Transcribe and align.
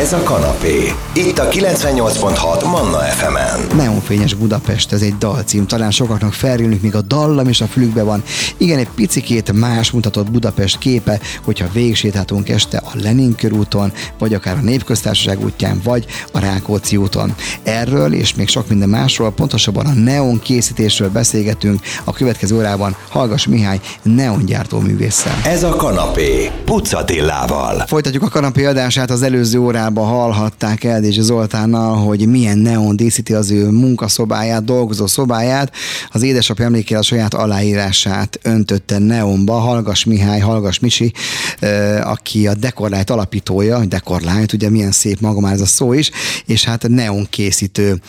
Ez 0.00 0.12
a 0.12 0.22
kanapé. 0.22 0.92
Itt 1.14 1.38
a 1.38 1.48
98.6 1.48 2.64
Manna 2.64 2.98
FM-en. 2.98 3.76
Neonfényes 3.76 4.34
Budapest, 4.34 4.92
ez 4.92 5.02
egy 5.02 5.18
dalcím. 5.18 5.66
Talán 5.66 5.90
sokaknak 5.90 6.32
felrülünk, 6.32 6.82
míg 6.82 6.94
a 6.94 7.00
dallam 7.00 7.48
is 7.48 7.60
a 7.60 7.66
fülükbe 7.66 8.02
van. 8.02 8.22
Igen, 8.56 8.78
egy 8.78 8.88
picikét 8.94 9.52
más 9.52 9.90
mutatott 9.90 10.30
Budapest 10.30 10.78
képe, 10.78 11.20
hogyha 11.44 11.66
végsétáltunk 11.72 12.48
este 12.48 12.78
a 12.84 12.90
Lenin 13.02 13.34
körúton, 13.34 13.92
vagy 14.18 14.34
akár 14.34 14.56
a 14.56 14.60
Népköztársaság 14.60 15.44
útján, 15.44 15.80
vagy 15.84 16.06
a 16.32 16.38
Rákóczi 16.38 16.96
úton. 16.96 17.34
Erről 17.62 18.12
és 18.12 18.34
még 18.34 18.48
sok 18.48 18.68
minden 18.68 18.88
másról, 18.88 19.32
pontosabban 19.32 19.86
a 19.86 19.92
neon 19.92 20.38
készítésről 20.38 21.10
beszélgetünk 21.10 21.80
a 22.04 22.12
következő 22.12 22.56
órában 22.56 22.96
Hallgas 23.08 23.46
Mihály 23.46 23.80
neongyártó 24.02 24.78
művésszel. 24.78 25.40
Ez 25.44 25.62
a 25.62 25.76
kanapé. 25.76 26.50
Pucatillával. 26.64 27.84
Folytatjuk 27.86 28.22
a 28.22 28.28
kanapé 28.28 28.64
adását, 28.64 29.10
az 29.10 29.22
előző 29.22 29.58
órában 29.58 29.88
hallhatták 29.96 30.84
Eldési 30.84 31.22
Zoltánnal, 31.22 31.96
hogy 31.96 32.28
milyen 32.28 32.58
neon 32.58 32.96
díszíti 32.96 33.34
az 33.34 33.50
ő 33.50 33.70
munkaszobáját, 33.70 34.64
dolgozó 34.64 35.06
szobáját. 35.06 35.72
Az 36.10 36.22
édesapja 36.22 36.64
emlékére 36.64 36.98
a 36.98 37.02
saját 37.02 37.34
aláírását 37.34 38.38
öntötte 38.42 38.98
neonba. 38.98 39.52
Hallgas 39.52 40.04
Mihály, 40.04 40.40
Hallgas 40.40 40.78
Misi, 40.78 41.12
aki 42.02 42.46
a 42.46 42.54
Dekorlájt 42.54 43.10
alapítója, 43.10 43.84
Dekorlájt, 43.84 44.52
ugye 44.52 44.70
milyen 44.70 44.92
szép 44.92 45.20
maga 45.20 45.40
már 45.40 45.52
ez 45.52 45.60
a 45.60 45.66
szó 45.66 45.92
is, 45.92 46.10
és 46.46 46.64
hát 46.64 46.88
neon 46.88 47.26
készítő. 47.30 48.00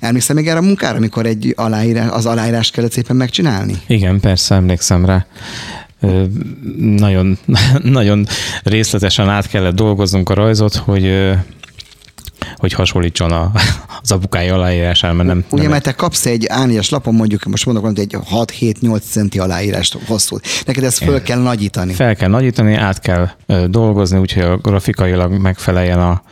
Emlékszem 0.00 0.36
még 0.36 0.48
erre 0.48 0.58
a 0.58 0.62
munkára, 0.62 0.96
amikor 0.96 1.26
egy 1.26 1.52
aláírás, 1.56 2.10
az 2.10 2.26
aláírás 2.26 2.70
kellett 2.70 2.92
szépen 2.92 3.16
megcsinálni? 3.16 3.80
Igen, 3.86 4.20
persze, 4.20 4.54
emlékszem 4.54 5.04
rá 5.04 5.26
nagyon, 6.78 7.38
nagyon 7.82 8.26
részletesen 8.62 9.28
át 9.28 9.48
kellett 9.48 9.74
dolgoznunk 9.74 10.28
a 10.28 10.34
rajzot, 10.34 10.74
hogy 10.74 11.34
hogy 12.56 12.72
hasonlítson 12.72 13.32
a, 13.32 13.50
az 14.02 14.12
apukáj 14.12 14.50
aláírásán, 14.50 15.16
mert 15.16 15.28
nem... 15.28 15.44
Ugye, 15.50 15.62
nem 15.62 15.70
mert 15.70 15.82
te 15.82 15.92
kapsz 15.92 16.26
egy 16.26 16.46
ánias 16.48 16.90
lapon, 16.90 17.14
mondjuk 17.14 17.44
most 17.44 17.66
mondok, 17.66 17.84
hogy 17.84 17.98
egy 17.98 18.16
6-7-8 18.32 19.00
centi 19.00 19.38
aláírást 19.38 19.98
hosszú. 20.06 20.36
Neked 20.66 20.84
ezt 20.84 21.04
föl 21.04 21.22
kell 21.22 21.42
nagyítani. 21.42 21.92
Fel 21.92 22.16
kell 22.16 22.28
nagyítani, 22.28 22.74
át 22.74 23.00
kell 23.00 23.28
dolgozni, 23.66 24.18
úgyhogy 24.18 24.42
a 24.42 24.56
grafikailag 24.56 25.32
megfeleljen 25.40 25.98
a, 25.98 26.22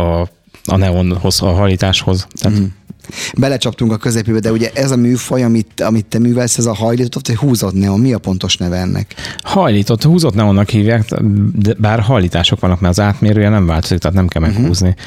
a, 0.00 0.28
a 0.66 0.76
neonhoz, 0.76 1.42
a 1.42 1.52
hajlításhoz. 1.52 2.26
Tehát 2.40 2.58
mm 2.58 2.64
belecsaptunk 3.38 3.92
a 3.92 3.96
közepébe, 3.96 4.38
de 4.38 4.52
ugye 4.52 4.70
ez 4.74 4.90
a 4.90 4.96
műfaj, 4.96 5.42
amit, 5.42 5.80
amit 5.80 6.06
te 6.06 6.18
művelsz, 6.18 6.58
ez 6.58 6.66
a 6.66 6.74
hajlított, 6.74 7.26
vagy 7.26 7.36
húzott 7.36 7.74
neon, 7.74 8.00
mi 8.00 8.12
a 8.12 8.18
pontos 8.18 8.56
neve 8.56 8.76
ennek? 8.76 9.14
Hajlított, 9.42 10.02
húzott 10.02 10.34
neonnak 10.34 10.68
hívják, 10.68 11.04
de 11.54 11.74
bár 11.78 12.00
hajlítások 12.00 12.60
vannak, 12.60 12.80
mert 12.80 12.98
az 12.98 13.04
átmérője 13.04 13.48
nem 13.48 13.66
változik, 13.66 13.98
tehát 13.98 14.16
nem 14.16 14.28
kell 14.28 14.42
meghúzni. 14.42 14.88
Uh-huh 14.88 15.04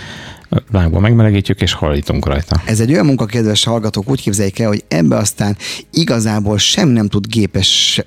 lángba 0.72 1.00
megmelegítjük, 1.00 1.62
és 1.62 1.74
hajlítunk 1.74 2.26
rajta. 2.26 2.62
Ez 2.66 2.80
egy 2.80 2.92
olyan 2.92 3.06
munka, 3.06 3.26
kedves 3.26 3.64
hallgatók, 3.64 4.10
úgy 4.10 4.22
képzeljék 4.22 4.60
el, 4.60 4.68
hogy 4.68 4.84
ebbe 4.88 5.16
aztán 5.16 5.58
igazából 5.94 6.58
sem 6.58 6.90
nem 6.90 7.08
tud 7.08 7.28
gépes, 7.28 8.02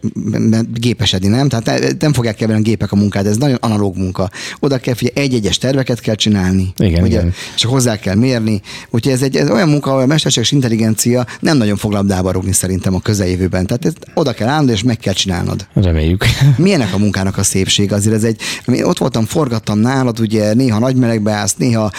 gépesedni, 0.74 1.28
nem? 1.28 1.48
Tehát 1.48 1.96
nem 1.98 2.12
fogják 2.12 2.34
keverni 2.34 2.60
a 2.60 2.64
gépek 2.64 2.92
a 2.92 2.96
munkát, 2.96 3.26
ez 3.26 3.36
nagyon 3.36 3.58
analóg 3.60 3.96
munka. 3.96 4.30
Oda 4.60 4.78
kell 4.78 4.94
figyelni, 4.94 5.20
egy-egyes 5.20 5.58
terveket 5.58 6.00
kell 6.00 6.14
csinálni. 6.14 6.72
Igen, 6.76 7.02
ugye, 7.02 7.18
igen. 7.18 7.32
És 7.54 7.64
hozzá 7.64 7.96
kell 7.96 8.14
mérni. 8.14 8.60
Úgyhogy 8.90 9.12
ez 9.12 9.22
egy 9.22 9.36
ez 9.36 9.50
olyan 9.50 9.68
munka, 9.68 9.90
ahol 9.90 10.02
a 10.02 10.06
mesterséges 10.06 10.50
intelligencia 10.50 11.26
nem 11.40 11.56
nagyon 11.56 11.76
fog 11.76 11.92
labdába 11.92 12.30
rúgni 12.30 12.52
szerintem 12.52 12.94
a 12.94 13.00
közeljövőben. 13.00 13.66
Tehát 13.66 13.84
ezt 13.84 13.98
oda 14.14 14.32
kell 14.32 14.48
állnod, 14.48 14.70
és 14.70 14.82
meg 14.82 14.96
kell 14.96 15.12
csinálnod. 15.12 15.66
Reméljük. 15.74 16.24
Milyenek 16.56 16.94
a 16.94 16.98
munkának 16.98 17.38
a 17.38 17.42
szépség? 17.42 17.92
Azért 17.92 18.14
ez 18.14 18.24
egy, 18.24 18.40
ott 18.82 18.98
voltam, 18.98 19.24
forgattam 19.24 19.78
nálad, 19.78 20.20
ugye 20.20 20.54
néha 20.54 20.78
nagy 20.78 20.96
melegbe 20.96 21.32
állsz, 21.32 21.54
néha 21.56 21.90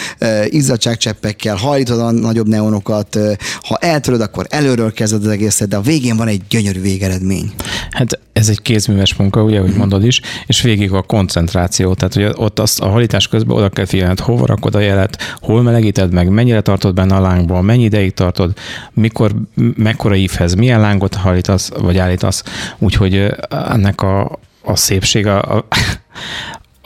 izzadságcseppekkel, 0.48 1.56
hajlítod 1.56 2.00
a 2.00 2.10
nagyobb 2.10 2.48
neonokat, 2.48 3.18
ha 3.62 3.76
eltöröd, 3.76 4.20
akkor 4.20 4.46
előről 4.48 4.92
kezded 4.92 5.24
az 5.24 5.30
egészet, 5.30 5.68
de 5.68 5.76
a 5.76 5.80
végén 5.80 6.16
van 6.16 6.28
egy 6.28 6.42
gyönyörű 6.48 6.80
végeredmény. 6.80 7.52
Hát 7.90 8.18
ez 8.32 8.48
egy 8.48 8.62
kézműves 8.62 9.14
munka, 9.14 9.42
ugye, 9.42 9.60
hogy 9.60 9.74
mondod 9.74 10.04
is, 10.04 10.20
és 10.46 10.62
végig 10.62 10.92
a 10.92 11.02
koncentráció, 11.02 11.94
tehát 11.94 12.16
ugye 12.16 12.30
ott 12.36 12.58
azt 12.58 12.80
a 12.80 12.88
hajlítás 12.88 13.28
közben 13.28 13.56
oda 13.56 13.68
kell 13.68 13.84
figyelned, 13.84 14.20
hova 14.20 14.46
rakod 14.46 14.74
a 14.74 14.78
jelet, 14.78 15.36
hol 15.40 15.62
melegíted 15.62 16.12
meg, 16.12 16.28
mennyire 16.28 16.60
tartod 16.60 16.94
benne 16.94 17.14
a 17.14 17.20
lángból, 17.20 17.62
mennyi 17.62 17.84
ideig 17.84 18.14
tartod, 18.14 18.52
mikor, 18.92 19.34
mekkora 19.76 20.14
ívhez, 20.14 20.54
milyen 20.54 20.80
lángot 20.80 21.14
hajlítasz, 21.14 21.68
vagy 21.68 21.98
állítasz, 21.98 22.42
úgyhogy 22.78 23.26
ennek 23.48 24.02
a, 24.02 24.38
a 24.62 24.76
szépség, 24.76 25.26
a, 25.26 25.56
a, 25.56 25.66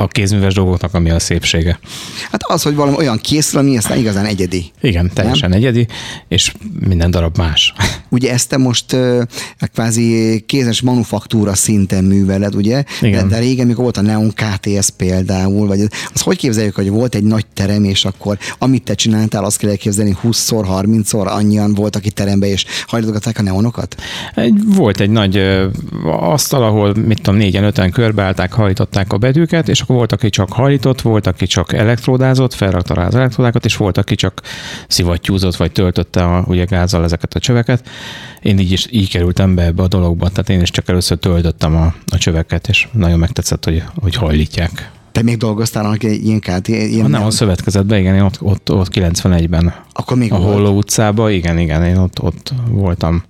a 0.00 0.06
kézműves 0.08 0.54
dolgoknak, 0.54 0.94
ami 0.94 1.10
a 1.10 1.18
szépsége. 1.18 1.78
Hát 2.30 2.42
az, 2.42 2.62
hogy 2.62 2.74
valami 2.74 2.96
olyan 2.96 3.18
készül, 3.18 3.60
ami 3.60 3.76
aztán 3.76 3.98
igazán 3.98 4.24
egyedi. 4.24 4.72
Igen, 4.80 5.10
teljesen 5.14 5.48
nem? 5.48 5.58
egyedi, 5.58 5.86
és 6.28 6.52
minden 6.86 7.10
darab 7.10 7.36
más. 7.36 7.74
Ugye 8.08 8.32
ezt 8.32 8.48
te 8.48 8.56
most 8.56 8.96
kvázi 9.72 10.40
kézes 10.46 10.80
manufaktúra 10.80 11.54
szinten 11.54 12.04
műveled, 12.04 12.54
ugye? 12.54 12.84
Igen. 13.00 13.28
De, 13.28 13.34
de 13.34 13.40
régen, 13.40 13.66
mikor 13.66 13.82
volt 13.82 13.96
a 13.96 14.00
Neon 14.00 14.30
KTS 14.30 14.88
például, 14.96 15.66
vagy 15.66 15.80
az 16.14 16.20
hogy 16.20 16.36
képzeljük, 16.36 16.74
hogy 16.74 16.90
volt 16.90 17.14
egy 17.14 17.22
nagy 17.22 17.46
terem, 17.54 17.84
és 17.84 18.04
akkor 18.04 18.38
amit 18.58 18.82
te 18.82 18.94
csináltál, 18.94 19.44
azt 19.44 19.58
kell 19.58 19.70
elképzelni 19.70 20.16
20-szor, 20.24 20.66
30-szor 20.82 21.26
annyian 21.26 21.74
voltak 21.74 22.06
itt 22.06 22.14
terembe, 22.14 22.46
és 22.46 22.64
hajtogatták 22.86 23.38
a 23.38 23.42
neonokat? 23.42 23.96
Egy, 24.34 24.54
volt 24.66 25.00
egy 25.00 25.10
nagy 25.10 25.36
uh, 25.36 26.32
asztal, 26.32 26.62
ahol, 26.62 26.94
mit 26.94 27.22
tudom, 27.22 27.40
négyen, 27.40 27.64
öten 27.64 27.90
körbeállták, 27.90 28.52
hajtották 28.52 29.12
a 29.12 29.18
bedűket, 29.18 29.68
és 29.68 29.82
volt, 29.86 30.12
aki 30.12 30.28
csak 30.30 30.52
hajlított, 30.52 31.00
volt, 31.00 31.26
aki 31.26 31.46
csak 31.46 31.72
elektródázott, 31.72 32.54
felrakta 32.54 32.94
rá 32.94 33.06
az 33.06 33.14
elektródákat, 33.14 33.64
és 33.64 33.76
volt, 33.76 33.98
aki 33.98 34.14
csak 34.14 34.40
szivattyúzott, 34.88 35.56
vagy 35.56 35.72
töltötte 35.72 36.24
a, 36.24 36.44
ugye 36.46 36.64
gázzal 36.64 37.04
ezeket 37.04 37.34
a 37.34 37.38
csöveket. 37.38 37.88
Én 38.42 38.58
így 38.58 38.72
is 38.72 38.86
így 38.90 39.10
kerültem 39.10 39.54
be 39.54 39.62
ebbe 39.64 39.82
a 39.82 39.88
dologba, 39.88 40.28
tehát 40.28 40.48
én 40.48 40.60
is 40.60 40.70
csak 40.70 40.88
először 40.88 41.18
töltöttem 41.18 41.76
a, 41.76 41.94
a 42.06 42.18
csöveket, 42.18 42.68
és 42.68 42.88
nagyon 42.92 43.18
megtetszett, 43.18 43.64
hogy, 43.64 43.82
hogy 43.94 44.14
hajlítják. 44.14 44.90
Te 45.12 45.22
még 45.22 45.36
dolgoztál 45.36 45.84
annak 45.84 46.02
ilyen 46.02 46.40
kárt? 46.40 46.68
Ilyen 46.68 47.10
nem, 47.10 47.24
a 47.24 47.30
szövetkezetben, 47.30 47.98
igen, 47.98 48.14
én 48.14 48.20
ott, 48.20 48.42
ott, 48.42 48.72
ott 48.72 48.88
91-ben. 48.92 49.74
Akkor 49.92 50.16
még 50.16 50.32
A 50.32 50.36
Holló 50.36 50.76
utcában, 50.76 51.30
igen, 51.30 51.58
igen, 51.58 51.84
én 51.84 51.96
ott, 51.96 52.22
ott 52.22 52.52
voltam. 52.70 53.22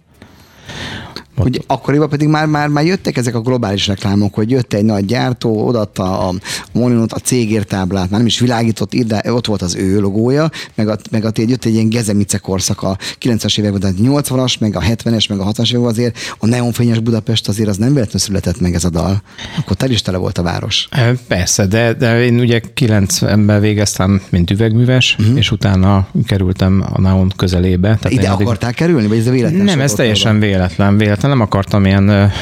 Hogy 1.42 1.64
akkoriban 1.66 2.08
pedig 2.08 2.28
már, 2.28 2.46
már, 2.46 2.68
már 2.68 2.84
jöttek 2.84 3.16
ezek 3.16 3.34
a 3.34 3.40
globális 3.40 3.86
reklámok, 3.86 4.34
hogy 4.34 4.50
jött 4.50 4.72
egy 4.72 4.84
nagy 4.84 5.04
gyártó, 5.04 5.66
odaadta 5.66 6.28
a 6.28 6.34
Moninot, 6.72 7.12
a 7.12 7.18
cégértáblát, 7.18 8.10
már 8.10 8.18
nem 8.18 8.26
is 8.26 8.38
világított, 8.38 8.94
de 8.94 9.32
ott 9.32 9.46
volt 9.46 9.62
az 9.62 9.74
ő 9.74 10.00
logója, 10.00 10.50
meg 10.74 10.88
a, 10.88 10.96
meg 11.10 11.24
a 11.24 11.30
jött 11.34 11.64
egy 11.64 11.74
ilyen 11.74 11.88
gezemice 11.88 12.38
korszak 12.38 12.82
a 12.82 12.96
90-es 13.20 13.58
években, 13.58 13.80
tehát 13.80 13.96
80-as, 14.02 14.58
meg 14.58 14.76
a 14.76 14.80
70-es, 14.80 15.28
meg 15.28 15.38
a 15.38 15.44
60-as 15.44 15.68
években 15.68 15.90
azért 15.90 16.18
a 16.38 16.46
neonfényes 16.46 16.98
Budapest 16.98 17.48
azért 17.48 17.68
az 17.68 17.76
nem 17.76 17.92
véletlenül 17.92 18.20
született 18.20 18.60
meg 18.60 18.74
ez 18.74 18.84
a 18.84 18.90
dal. 18.90 19.22
Akkor 19.58 19.76
tel 19.76 19.90
is 19.90 20.02
tele 20.02 20.16
volt 20.16 20.38
a 20.38 20.42
város. 20.42 20.88
Persze, 21.26 21.66
de, 21.66 21.92
de 21.92 22.24
én 22.24 22.40
ugye 22.40 22.60
90-ben 22.74 23.60
végeztem, 23.60 24.22
mint 24.28 24.50
üvegműves, 24.50 25.16
uh-huh. 25.18 25.36
és 25.36 25.50
utána 25.50 26.08
kerültem 26.26 26.84
a 26.92 27.00
neon 27.00 27.32
közelébe. 27.36 27.88
Tehát 27.88 28.10
Ide 28.10 28.28
addig... 28.28 28.46
akartál 28.46 28.72
kerülni, 28.72 29.06
vagy 29.06 29.18
ez 29.18 29.26
a 29.26 29.30
véletlen? 29.30 29.64
Nem, 29.64 29.80
ez 29.80 29.92
teljesen 29.92 30.40
véletlen, 30.40 30.96
véletlen 30.96 31.27
nem 31.28 31.40
akartam 31.40 31.84
ilyen 31.84 32.32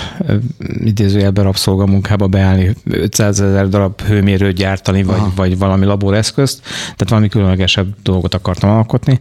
idézőjelben 0.84 1.44
rabszolgamunkába 1.44 2.26
beállni, 2.26 2.74
500 2.90 3.40
ezer 3.40 3.68
darab 3.68 4.00
hőmérőt 4.00 4.56
gyártani, 4.56 5.02
vagy, 5.02 5.20
vagy 5.34 5.58
valami 5.58 5.84
laboreszközt, 5.84 6.60
tehát 6.62 7.08
valami 7.08 7.28
különlegesebb 7.28 7.94
dolgot 8.02 8.34
akartam 8.34 8.70
alkotni, 8.70 9.20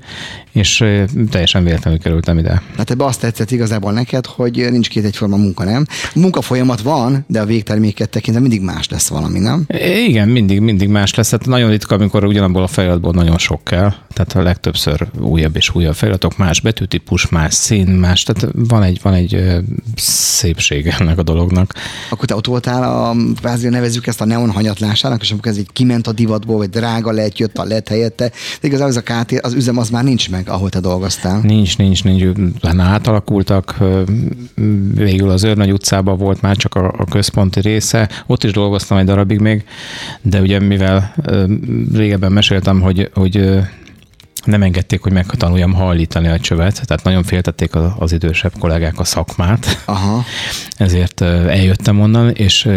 és 0.56 0.84
teljesen 1.30 1.64
véletlenül 1.64 2.00
kerültem 2.00 2.38
ide. 2.38 2.62
Hát 2.78 2.92
ebbe 2.92 3.06
azt 3.06 3.20
tetszett 3.20 3.52
igazából 3.52 3.92
neked, 3.92 4.26
hogy 4.26 4.68
nincs 4.72 4.90
két 4.90 5.04
egyforma 5.04 5.36
munka, 5.36 5.64
nem? 5.64 5.86
Munka 6.14 6.42
folyamat 6.42 6.82
van, 6.82 7.24
de 7.28 7.42
a 7.42 7.46
végterméket 7.46 8.10
tekintve 8.10 8.42
mindig 8.42 8.62
más 8.62 8.90
lesz 8.90 9.08
valami, 9.08 9.40
nem? 9.40 9.66
Igen, 10.08 10.28
mindig, 10.28 10.60
mindig 10.60 10.90
más 10.90 11.14
lesz. 11.14 11.30
Tehát 11.30 11.46
nagyon 11.46 11.70
ritka, 11.70 11.96
amikor 11.96 12.26
ugyanabból 12.26 12.64
a 12.64 12.68
feliratból 12.68 13.14
nagyon 13.14 13.38
sok 13.38 13.64
kell. 13.64 13.94
Tehát 14.14 14.36
a 14.36 14.42
legtöbbször 14.42 15.08
újabb 15.20 15.56
és 15.56 15.76
újabb 15.76 15.96
feliratok, 15.96 16.38
más 16.38 16.62
betűtípus, 16.62 17.30
más 17.30 17.54
szín, 17.54 17.88
más. 17.88 18.24
Tehát 18.24 18.54
van 18.54 18.84
egy, 18.84 19.00
van 19.02 19.14
egy 19.14 19.44
szépsége 19.96 20.96
ennek 21.00 21.18
a 21.18 21.24
dolognak. 21.24 21.74
Akkor 22.10 22.26
te 22.26 22.36
ott 22.36 22.48
voltál, 22.48 22.84
a, 22.84 23.16
kvázi 23.40 23.70
nevezzük 23.70 24.08
ezt 24.08 24.22
a 24.22 24.26
neon 24.26 24.52
hanyatlásának, 24.52 25.22
és 25.22 25.32
amikor 25.32 25.52
ez 25.52 25.58
így 25.58 25.72
kiment 25.74 26.08
a 26.08 26.12
divatból, 26.12 26.58
vagy 26.58 26.70
drága 26.70 27.12
lett, 27.12 27.38
jött 27.38 27.58
a 27.58 27.64
lett 27.64 27.88
helyette, 27.88 28.32
de 28.62 28.68
igazából 28.68 28.90
ez 28.90 29.04
a 29.06 29.24
KT, 29.24 29.40
az 29.46 29.54
üzem 29.54 29.78
az 29.78 29.90
már 29.90 30.04
nincs 30.04 30.30
meg, 30.30 30.45
ahol 30.48 30.70
te 30.70 30.80
dolgoztál. 30.80 31.40
Nincs, 31.44 31.78
nincs, 31.78 32.04
nincs. 32.04 32.24
Lenne 32.62 32.84
átalakultak, 32.84 33.78
végül 34.94 35.30
az 35.30 35.44
Őrnagy 35.44 35.72
utcában 35.72 36.18
volt 36.18 36.42
már 36.42 36.56
csak 36.56 36.76
a, 36.76 36.94
a 36.98 37.06
központi 37.06 37.60
része, 37.60 38.10
ott 38.26 38.44
is 38.44 38.52
dolgoztam 38.52 38.98
egy 38.98 39.06
darabig 39.06 39.40
még, 39.40 39.66
de 40.22 40.42
ugye 40.42 40.60
mivel 40.60 41.16
régebben 41.94 42.32
meséltem, 42.32 42.82
hogy, 42.82 43.10
hogy 43.14 43.60
nem 44.46 44.64
engedték, 44.64 45.02
hogy 45.02 45.12
megtanuljam 45.12 45.74
hajlítani 45.74 46.28
a 46.28 46.40
csövet, 46.40 46.86
tehát 46.86 47.04
nagyon 47.04 47.24
féltették 47.24 47.72
az 47.98 48.12
idősebb 48.12 48.54
kollégák 48.60 49.00
a 49.00 49.04
szakmát. 49.04 49.82
Aha. 49.86 50.24
Ezért 50.78 51.22
eljöttem 51.22 52.00
onnan, 52.02 52.30
és 52.30 52.70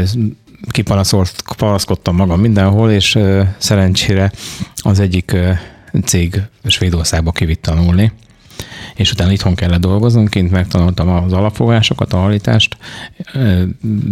kipanaszkodtam 0.71 2.17
magam 2.17 2.41
mindenhol, 2.41 2.91
és 2.91 3.19
szerencsére 3.59 4.33
az 4.77 5.01
egyik 5.01 5.37
cég 6.05 6.43
Svédországba 6.65 7.33
kivitt 7.33 7.63
tanulni, 7.63 8.13
és 8.95 9.13
utána 9.13 9.33
itthon 9.33 9.55
kellett 9.55 9.81
dolgoznom, 9.81 10.27
kint 10.27 10.51
megtanultam 10.51 11.09
az 11.09 11.33
alapfogásokat, 11.33 12.13
a 12.13 12.17
hallítást, 12.17 12.77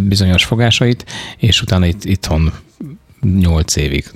bizonyos 0.07 0.45
fogásait, 0.45 1.05
és 1.37 1.61
utána 1.61 1.85
itt, 1.85 2.05
itthon 2.05 2.53
nyolc 3.21 3.75
évig 3.75 4.11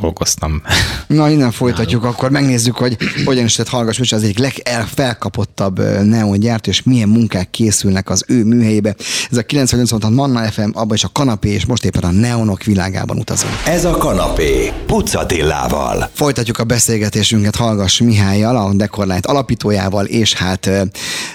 dolgoztam. 0.00 0.62
Na, 1.06 1.30
innen 1.30 1.50
folytatjuk, 1.50 2.04
akkor 2.04 2.30
megnézzük, 2.30 2.76
hogy 2.76 2.96
hogyan 3.24 3.44
is 3.44 3.54
tett 3.54 3.68
Hallgass 3.68 3.98
Micsoda 3.98 4.22
az 4.22 4.28
egyik 4.28 4.38
legfelkapottabb 4.38 6.02
neon 6.04 6.38
gyártó, 6.38 6.70
és 6.70 6.82
milyen 6.82 7.08
munkák 7.08 7.50
készülnek 7.50 8.10
az 8.10 8.24
ő 8.28 8.44
műhelyébe. 8.44 8.94
Ez 9.30 9.36
a 9.36 9.42
98 9.42 10.04
Manna 10.14 10.50
FM, 10.50 10.70
abban 10.72 10.94
is 10.94 11.04
a 11.04 11.08
kanapé, 11.12 11.48
és 11.48 11.66
most 11.66 11.84
éppen 11.84 12.02
a 12.02 12.10
neonok 12.10 12.62
világában 12.62 13.18
utazunk. 13.18 13.52
Ez 13.66 13.84
a 13.84 13.90
kanapé, 13.90 14.72
Pucatillával. 14.86 16.10
Folytatjuk 16.12 16.58
a 16.58 16.64
beszélgetésünket 16.64 17.56
Hallgass 17.56 18.00
Mihályjal, 18.00 18.56
a 18.56 18.74
Decorlight 18.74 19.26
alapítójával, 19.26 20.04
és 20.04 20.34
hát 20.34 20.70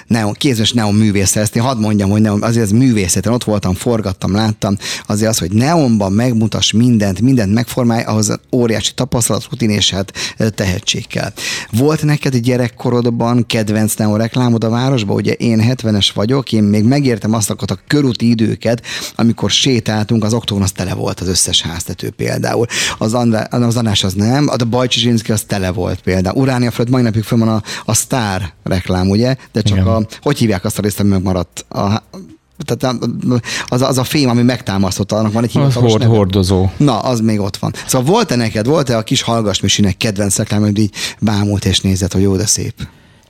neon, 0.06 0.32
kézmes 0.32 0.72
neon 0.72 0.94
művésszel. 0.94 1.42
Ezt 1.42 1.56
én 1.56 1.62
hadd 1.62 1.78
mondjam, 1.78 2.10
hogy 2.10 2.20
neon, 2.20 2.42
azért 2.42 2.64
ez 2.64 2.70
művészeten, 2.70 3.32
ott 3.32 3.44
voltam, 3.44 3.74
forgattam, 3.74 4.34
láttam, 4.34 4.76
azért 5.06 5.30
az, 5.30 5.38
hogy 5.38 5.52
neonban 5.52 6.12
megmutass 6.12 6.72
mindent, 6.92 7.20
mindent 7.20 7.54
megformálj, 7.54 8.02
ahhoz 8.02 8.38
óriási 8.52 8.92
tapasztalat, 8.94 9.46
rutin 9.50 9.70
és 9.70 9.90
hát 9.90 10.12
tehetség 10.54 11.06
kell. 11.06 11.32
Volt 11.70 12.02
neked 12.02 12.36
gyerekkorodban 12.36 13.46
kedvenc 13.46 13.94
neon 13.94 14.18
reklámod 14.18 14.64
a 14.64 14.68
városban? 14.68 15.16
Ugye 15.16 15.32
én 15.32 15.64
70-es 15.68 16.08
vagyok, 16.14 16.52
én 16.52 16.62
még 16.62 16.84
megértem 16.84 17.32
azt 17.32 17.50
a 17.50 17.78
körúti 17.86 18.28
időket, 18.28 18.82
amikor 19.14 19.50
sétáltunk, 19.50 20.24
az 20.24 20.34
októgon 20.34 20.62
az 20.62 20.72
tele 20.72 20.94
volt 20.94 21.20
az 21.20 21.28
összes 21.28 21.62
háztető 21.62 22.10
például. 22.10 22.66
Az, 22.98 23.14
Andrá, 23.14 23.42
az 23.42 23.76
András 23.76 24.04
az 24.04 24.14
nem, 24.14 24.48
a 24.48 24.64
Bajcsi 24.64 25.00
Zsinszki 25.00 25.32
az 25.32 25.42
tele 25.42 25.70
volt 25.70 26.00
például. 26.00 26.40
Uránia 26.40 26.70
fölött 26.70 26.90
mai 26.90 27.02
napig 27.02 27.22
föl 27.22 27.38
van 27.38 27.48
a, 27.48 27.62
a 27.84 27.94
Star 27.94 28.52
reklám, 28.62 29.08
ugye? 29.08 29.36
De 29.52 29.62
csak 29.62 29.76
Igen. 29.76 29.88
a, 29.88 30.00
hogy 30.20 30.38
hívják 30.38 30.64
azt 30.64 30.78
a 30.78 30.82
részt, 30.82 31.00
ami 31.00 31.08
megmaradt? 31.08 31.64
A, 31.68 32.02
tehát 32.64 32.98
az, 33.68 33.82
az 33.82 33.98
a 33.98 34.04
fém, 34.04 34.28
ami 34.28 34.42
megtámasztotta, 34.42 35.16
annak 35.16 35.32
van 35.32 35.44
egy 35.44 35.50
hivatalos 35.50 35.90
hord, 35.90 36.02
neve. 36.02 36.16
hordozó. 36.16 36.68
Na, 36.76 36.98
az 36.98 37.20
még 37.20 37.40
ott 37.40 37.56
van. 37.56 37.72
Szóval 37.86 38.12
volt-e 38.12 38.36
neked, 38.36 38.66
volt-e 38.66 38.96
a 38.96 39.02
kis 39.02 39.22
hallgasmisinek 39.22 39.96
kedvenc 39.96 40.36
reklám, 40.36 40.60
hogy 40.60 40.78
így 40.78 40.94
bámult 41.20 41.64
és 41.64 41.80
nézett, 41.80 42.12
hogy 42.12 42.22
jó, 42.22 42.36
de 42.36 42.46
szép? 42.46 42.74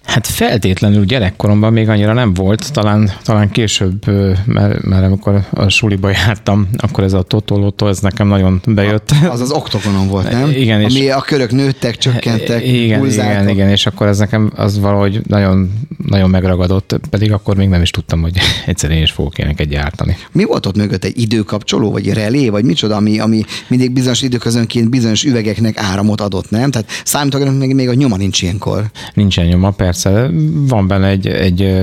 Hát 0.05 0.27
feltétlenül 0.27 1.05
gyerekkoromban 1.05 1.73
még 1.73 1.89
annyira 1.89 2.13
nem 2.13 2.35
volt, 2.35 2.73
talán, 2.73 3.13
talán 3.23 3.51
később, 3.51 4.07
mert, 4.47 4.83
mert 4.83 5.05
amikor 5.05 5.47
a 5.51 5.69
suliba 5.69 6.11
jártam, 6.11 6.69
akkor 6.77 7.05
ez 7.05 7.13
a 7.13 7.23
Totolotto, 7.23 7.89
ez 7.89 7.99
nekem 7.99 8.29
nagyon 8.29 8.61
bejött. 8.67 9.11
Az 9.31 9.41
az 9.41 9.51
oktogonon 9.51 10.09
volt, 10.09 10.31
nem? 10.31 10.51
Igen. 10.51 10.85
Ami 10.85 10.93
és 10.95 11.11
a 11.11 11.21
körök 11.21 11.51
nőttek, 11.51 11.97
csökkentek, 11.97 12.67
Igen, 12.67 12.99
húzzáltak. 12.99 13.43
igen, 13.43 13.49
igen, 13.49 13.69
és 13.69 13.87
akkor 13.87 14.07
ez 14.07 14.19
nekem 14.19 14.53
az 14.57 14.79
valahogy 14.79 15.21
nagyon, 15.27 15.73
nagyon 16.07 16.31
megragadott, 16.31 17.01
pedig 17.11 17.33
akkor 17.33 17.57
még 17.57 17.69
nem 17.69 17.83
is 17.83 17.91
tudtam, 17.91 18.21
hogy 18.21 18.39
egyszerűen 18.67 19.03
is 19.03 19.11
fogok 19.11 19.39
ilyenek 19.39 19.61
egy 19.61 19.69
gyártani. 19.69 20.17
Mi 20.33 20.45
volt 20.45 20.67
ott 20.67 20.77
mögött 20.77 21.05
egy 21.05 21.21
időkapcsoló, 21.21 21.91
vagy 21.91 22.13
relé, 22.13 22.49
vagy 22.49 22.65
micsoda, 22.65 22.97
ami, 22.97 23.19
ami 23.19 23.45
mindig 23.69 23.91
bizonyos 23.91 24.23
időközönként 24.23 24.91
bizonyos 24.91 25.25
üvegeknek 25.25 25.79
áramot 25.79 26.21
adott, 26.21 26.51
nem? 26.51 26.71
Tehát 26.71 26.89
számítógépnek 27.05 27.59
még, 27.59 27.75
még 27.75 27.89
a 27.89 27.95
nyoma 27.95 28.17
nincs 28.17 28.43
ilyenkor. 28.43 28.85
Nincsen 29.15 29.47
nyoma, 29.47 29.71
persze 29.71 29.92
persze, 29.93 30.31
van 30.67 30.87
benne 30.87 31.06
egy, 31.06 31.27
egy 31.27 31.83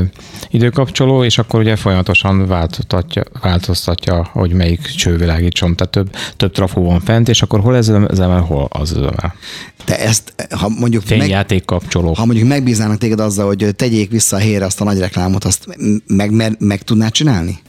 időkapcsoló, 0.49 1.23
és 1.23 1.37
akkor 1.37 1.59
ugye 1.59 1.75
folyamatosan 1.75 2.47
változtatja, 2.47 3.23
változtatja 3.41 4.29
hogy 4.31 4.53
melyik 4.53 4.81
cső 4.81 5.17
világítson, 5.17 5.75
tehát 5.75 5.91
több, 5.91 6.15
több 6.37 6.51
trafó 6.51 6.83
van 6.83 6.99
fent, 6.99 7.29
és 7.29 7.41
akkor 7.41 7.59
hol 7.59 7.75
ez 7.75 7.87
üzemel, 7.87 8.41
hol 8.41 8.67
az 8.71 8.91
üzemel. 8.91 9.33
Te 9.85 9.99
ezt, 9.99 10.33
ha 10.49 10.69
mondjuk... 10.79 11.03
Fényjáték 11.03 11.65
kapcsoló. 11.65 12.13
Ha 12.13 12.25
mondjuk 12.25 12.47
megbíznának 12.47 12.97
téged 12.97 13.19
azzal, 13.19 13.45
hogy 13.45 13.75
tegyék 13.75 14.11
vissza 14.11 14.35
a 14.35 14.39
helyre 14.39 14.65
azt 14.65 14.81
a 14.81 14.83
nagy 14.83 14.99
reklámot, 14.99 15.43
azt 15.43 15.67
meg, 16.07 16.31
meg, 16.31 16.55
meg 16.59 16.81
tudnád 16.81 17.11
csinálni? 17.11 17.59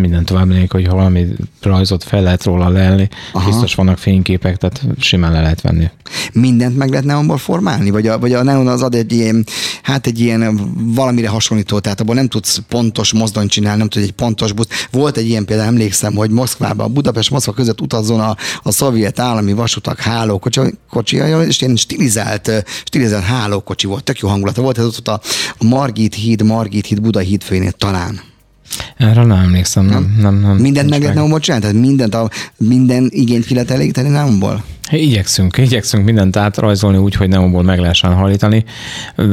Minden 0.00 0.24
tovább 0.24 0.48
lennék, 0.48 0.72
hogy 0.72 0.88
valami 0.88 1.26
rajzot 1.60 2.04
fel 2.04 2.22
lehet 2.22 2.44
róla 2.44 2.68
lelni, 2.68 3.08
Aha. 3.32 3.48
biztos 3.48 3.74
vannak 3.74 3.98
fényképek, 3.98 4.56
tehát 4.56 4.82
simán 4.98 5.32
le 5.32 5.40
lehet 5.40 5.60
venni. 5.60 5.90
Mindent 6.32 6.76
meg 6.76 6.90
lehet 6.90 7.04
neonból 7.04 7.38
formálni? 7.38 7.90
Vagy 7.90 8.06
a, 8.06 8.18
vagy 8.18 8.32
a 8.32 8.42
neon 8.42 8.68
az 8.68 8.82
ad 8.82 8.94
egy 8.94 9.12
ilyen, 9.12 9.46
hát 9.82 10.06
egy 10.06 10.20
ilyen 10.20 10.60
valamire 10.94 11.28
hasonlító, 11.28 11.78
tehát 11.78 12.00
abból 12.00 12.14
nem 12.14 12.28
tudsz 12.28 12.62
pontos 12.68 13.12
mozdony 13.12 13.48
csinálni, 13.48 13.78
nem 13.78 13.88
tudsz 13.88 14.04
egy 14.04 14.12
pontos 14.12 14.52
busz. 14.52 14.66
Volt 14.90 15.16
egy 15.16 15.28
ilyen 15.28 15.44
például, 15.44 15.68
emlékszem, 15.68 16.14
hogy 16.14 16.30
Moszkvában, 16.30 16.92
Budapest-Moszkva 16.92 17.52
között 17.52 17.80
utazzon 17.80 18.20
a, 18.20 18.36
a 18.62 18.72
szovjet 18.72 19.18
állami 19.18 19.52
vasutak 19.52 20.00
hálókocsi, 20.00 20.60
kocsia, 20.90 21.42
és 21.42 21.60
ilyen 21.60 21.76
stilizált, 21.76 22.64
stilizált 22.84 23.24
hálókocsi 23.24 23.86
volt, 23.86 24.04
tök 24.04 24.18
jó 24.18 24.28
hangulata 24.28 24.62
volt, 24.62 24.78
ez 24.78 24.84
ott 24.84 25.08
a 25.08 25.20
Margit 25.58 26.14
híd, 26.14 26.42
Margit 26.42 26.86
híd, 26.86 27.00
Buda 27.00 27.18
hídfőnél 27.18 27.72
talán. 27.72 28.29
Erre 28.96 29.24
nem 29.24 29.38
emlékszem, 29.38 29.84
nem. 29.84 30.16
nem, 30.20 30.40
nem 30.40 30.56
mindent 30.56 30.90
meg 30.90 31.00
lehet 31.00 31.14
neumból 31.14 31.40
csinálni? 31.40 31.64
Tehát 31.66 31.80
mindent, 31.80 32.14
a, 32.14 32.30
minden 32.56 33.08
igényt 33.10 33.44
ki 33.44 33.54
lehet 33.54 33.70
elégíteni 33.70 34.08
neumból? 34.08 34.64
Igyekszünk, 34.90 35.58
igyekszünk 35.58 36.04
mindent 36.04 36.36
átrajzolni 36.36 36.96
úgy, 36.96 37.14
hogy 37.14 37.28
neumból 37.28 37.62
meg 37.62 37.78
lehessen 37.78 38.14
hallítani. 38.14 38.64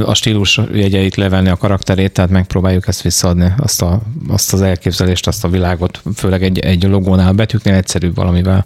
A 0.06 0.13
stílus 0.13 0.62
jegyeit 0.74 1.16
levenni, 1.16 1.50
a 1.50 1.56
karakterét, 1.56 2.12
tehát 2.12 2.30
megpróbáljuk 2.30 2.88
ezt 2.88 3.01
visszaadni, 3.01 3.54
azt, 3.57 3.81
a, 3.81 4.01
azt 4.28 4.54
az 4.54 4.62
elképzelést, 4.62 5.28
azt 5.28 5.44
a 5.44 5.50
világot, 5.50 6.01
főleg 6.16 6.44
egy, 6.44 6.60
egy 6.60 6.83
logónál, 6.83 7.31
betűknél 7.31 7.74
egyszerűbb 7.74 8.16
valamivel. 8.16 8.66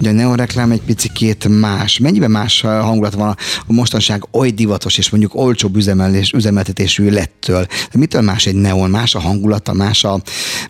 Ugye 0.00 0.10
a 0.10 0.12
neon 0.12 0.36
reklám 0.36 0.70
egy 0.70 0.82
picit 0.82 1.48
más. 1.48 1.98
Mennyiben 1.98 2.30
más 2.30 2.60
hangulat 2.60 3.14
van 3.14 3.36
a 3.66 3.72
mostanság 3.72 4.26
oly 4.30 4.50
divatos 4.50 4.98
és 4.98 5.10
mondjuk 5.10 5.34
olcsóbb 5.34 5.76
üzemelés, 5.76 6.32
üzemeltetésű 6.32 7.10
lettől? 7.10 7.66
De 7.92 7.98
mitől 7.98 8.22
más 8.22 8.46
egy 8.46 8.54
neon? 8.54 8.90
Más 8.90 9.14
a 9.14 9.20
hangulata, 9.20 9.72
más 9.72 10.04
a, 10.04 10.20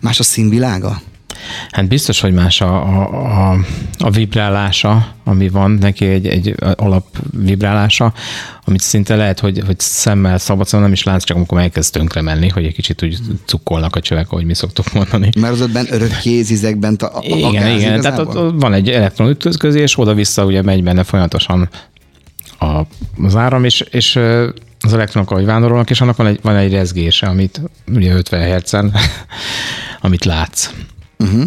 más 0.01 0.19
a 0.19 0.23
színvilága? 0.23 1.01
Hát 1.69 1.87
biztos, 1.87 2.19
hogy 2.19 2.33
más 2.33 2.61
a, 2.61 2.75
a, 2.75 3.51
a, 3.51 3.57
a 3.97 4.09
vibrálása, 4.09 5.07
ami 5.23 5.49
van 5.49 5.71
neki 5.71 6.05
egy, 6.05 6.27
egy 6.27 6.55
alap 6.75 7.05
vibrálása, 7.31 8.13
amit 8.65 8.81
szinte 8.81 9.15
lehet, 9.15 9.39
hogy, 9.39 9.61
hogy 9.65 9.79
szemmel 9.79 10.37
szabad, 10.37 10.65
szóval 10.65 10.81
nem 10.81 10.91
is 10.91 11.03
látsz, 11.03 11.23
csak 11.23 11.37
amikor 11.37 11.59
elkezd 11.59 11.91
tönkre 11.93 12.21
menni, 12.21 12.49
hogy 12.49 12.65
egy 12.65 12.73
kicsit 12.73 13.03
úgy 13.03 13.17
cukkolnak 13.45 13.95
a 13.95 13.99
csövek, 13.99 14.31
ahogy 14.31 14.45
mi 14.45 14.53
szoktuk 14.53 14.93
mondani. 14.93 15.29
Mert 15.39 15.53
az 15.53 15.61
ott 15.61 15.91
örök 15.91 16.17
kézizekben 16.19 16.95
a, 16.95 17.05
a, 17.05 17.21
Igen, 17.23 17.43
a 17.43 17.51
gáz, 17.51 17.79
igen, 17.79 18.01
tehát 18.01 18.19
ott, 18.19 18.37
ott, 18.37 18.61
van 18.61 18.73
egy 18.73 18.89
elektron 18.89 19.29
ütközés, 19.29 19.97
oda-vissza 19.97 20.45
ugye 20.45 20.61
megy 20.61 20.83
benne 20.83 21.03
folyamatosan 21.03 21.69
a, 22.59 22.81
az 23.23 23.35
áram, 23.35 23.63
és, 23.63 23.79
és 23.79 24.15
az 24.79 24.93
elektronok, 24.93 25.31
ahogy 25.31 25.45
vándorolnak, 25.45 25.89
és 25.89 26.01
annak 26.01 26.15
van 26.15 26.27
egy, 26.27 26.39
van 26.41 26.55
egy 26.55 26.71
rezgése, 26.71 27.27
amit 27.27 27.61
ugye 27.93 28.13
50 28.13 28.59
Hz-en, 28.59 28.93
amit 30.01 30.25
látsz. 30.25 30.69
Uh-huh. 31.19 31.43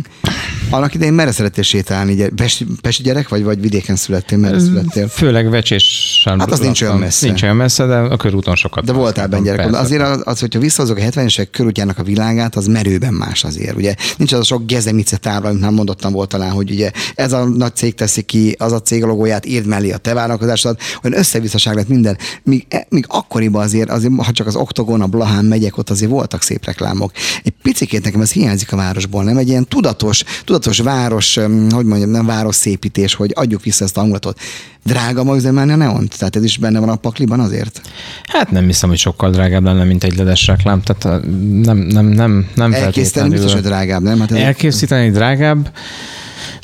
Annak 0.70 0.94
idején 0.94 1.12
merre 1.12 1.32
szerettél 1.32 1.64
sétálni? 1.64 2.28
Pesti, 2.28 2.66
Pesti 2.80 3.02
gyerek 3.02 3.28
vagy, 3.28 3.42
vagy 3.42 3.60
vidéken 3.60 3.96
születtél? 3.96 4.38
Merre 4.38 4.58
születtél? 4.58 5.08
Főleg 5.08 5.50
vecsésen. 5.50 6.40
Hát 6.40 6.50
az 6.50 6.58
nincs 6.58 6.82
olyan 6.82 6.98
messze. 6.98 7.26
Nincs 7.26 7.42
olyan 7.42 7.56
messze, 7.56 7.86
de 7.86 7.94
a 7.94 8.16
körúton 8.16 8.56
sokat. 8.56 8.84
De 8.84 8.92
voltál 8.92 9.26
benne 9.26 9.44
gyerek. 9.44 9.64
Persze. 9.64 9.78
Azért 9.80 10.02
az, 10.02 10.20
az, 10.24 10.40
hogyha 10.40 10.60
visszahozok 10.60 10.96
a 10.96 11.00
70-esek 11.00 11.48
körútjának 11.50 11.98
a 11.98 12.02
világát, 12.02 12.56
az 12.56 12.66
merőben 12.66 13.14
más 13.14 13.44
azért. 13.44 13.76
Ugye 13.76 13.94
nincs 14.16 14.32
az 14.32 14.38
a 14.38 14.44
sok 14.44 14.66
gezemice 14.66 15.16
tábla, 15.16 15.48
amit 15.48 15.60
már 15.60 15.70
mondottam 15.70 16.12
volt 16.12 16.28
talán, 16.28 16.50
hogy 16.50 16.70
ugye 16.70 16.90
ez 17.14 17.32
a 17.32 17.44
nagy 17.44 17.74
cég 17.74 17.94
teszi 17.94 18.22
ki, 18.22 18.54
az 18.58 18.72
a 18.72 18.82
cég 18.82 19.02
logóját, 19.02 19.46
írd 19.46 19.66
mellé 19.66 19.90
a 19.90 19.96
te 19.96 20.14
vállalkozásod, 20.14 20.78
olyan 21.02 21.18
összevisszaság 21.18 21.74
lett 21.74 21.88
minden. 21.88 22.18
Míg, 22.42 22.66
e, 22.68 22.86
míg 22.88 23.04
akkoriban 23.08 23.62
azért, 23.62 23.90
azért, 23.90 24.12
ha 24.16 24.32
csak 24.32 24.46
az 24.46 24.56
Oktogon, 24.56 25.00
a 25.00 25.06
Blahán 25.06 25.44
megyek, 25.44 25.78
ott 25.78 25.90
azért 25.90 26.10
voltak 26.10 26.42
szép 26.42 26.64
reklámok. 26.64 27.12
Egy 27.42 27.52
picikét 27.62 28.04
nekem 28.04 28.20
ez 28.20 28.32
hiányzik 28.32 28.72
a 28.72 28.76
városból, 28.76 29.24
nem 29.24 29.36
egy 29.36 29.48
ilyen 29.48 29.59
tudatos, 29.64 30.24
tudatos 30.44 30.78
város, 30.78 31.34
hogy 31.70 31.84
mondjam, 31.84 32.10
nem 32.10 32.26
város 32.26 32.54
szépítés, 32.54 33.14
hogy 33.14 33.32
adjuk 33.34 33.62
vissza 33.62 33.84
ezt 33.84 33.96
a 33.96 34.00
hangulatot. 34.00 34.40
Drága 34.84 35.24
ma 35.24 35.36
üzemelni 35.36 35.72
a 35.72 35.76
neont? 35.76 36.18
Tehát 36.18 36.36
ez 36.36 36.44
is 36.44 36.58
benne 36.58 36.78
van 36.78 36.88
a 36.88 36.96
pakliban 36.96 37.40
azért? 37.40 37.80
Hát 38.26 38.50
nem 38.50 38.66
hiszem, 38.66 38.88
hogy 38.88 38.98
sokkal 38.98 39.30
drágább 39.30 39.64
lenne, 39.64 39.84
mint 39.84 40.04
egy 40.04 40.16
ledes 40.16 40.46
reklám. 40.46 40.82
Tehát 40.82 41.24
nem, 41.62 41.76
nem, 41.78 42.06
nem, 42.06 42.48
nem 42.54 42.72
Elkészíteni 42.72 43.28
biztos, 43.28 43.52
hogy 43.52 43.62
drágább, 43.62 44.02
nem? 44.02 44.20
Hát 44.20 44.30
ez 44.30 44.36
elkészíteni 44.36 45.10
drágább. 45.10 45.70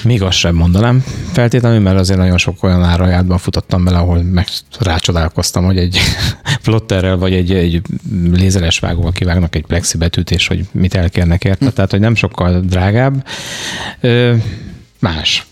Még 0.07 0.23
azt 0.23 0.39
sem 0.39 0.55
mondanám 0.55 1.05
feltétlenül, 1.33 1.81
mert 1.81 1.99
azért 1.99 2.19
nagyon 2.19 2.39
sok 2.39 2.63
olyan 2.63 2.83
árajátban 2.83 3.39
futottam 3.39 3.85
bele, 3.85 3.99
ahol 3.99 4.23
meg 4.23 4.47
rácsodálkoztam, 4.79 5.65
hogy 5.65 5.79
egy 5.79 5.99
plotterrel 6.65 7.17
vagy 7.17 7.33
egy, 7.33 7.53
egy 7.53 7.83
lézeres 8.33 8.79
vágóval 8.79 9.13
kivágnak 9.13 9.55
egy 9.55 9.67
plexibetűt, 9.67 10.31
és 10.31 10.47
hogy 10.47 10.67
mit 10.73 10.95
elkérnek 10.95 11.45
érte. 11.45 11.65
Hm. 11.65 11.73
Tehát, 11.75 11.91
hogy 11.91 12.01
nem 12.01 12.15
sokkal 12.15 12.61
drágább. 12.61 13.27
Ö, 14.01 14.35
más. 14.99 15.47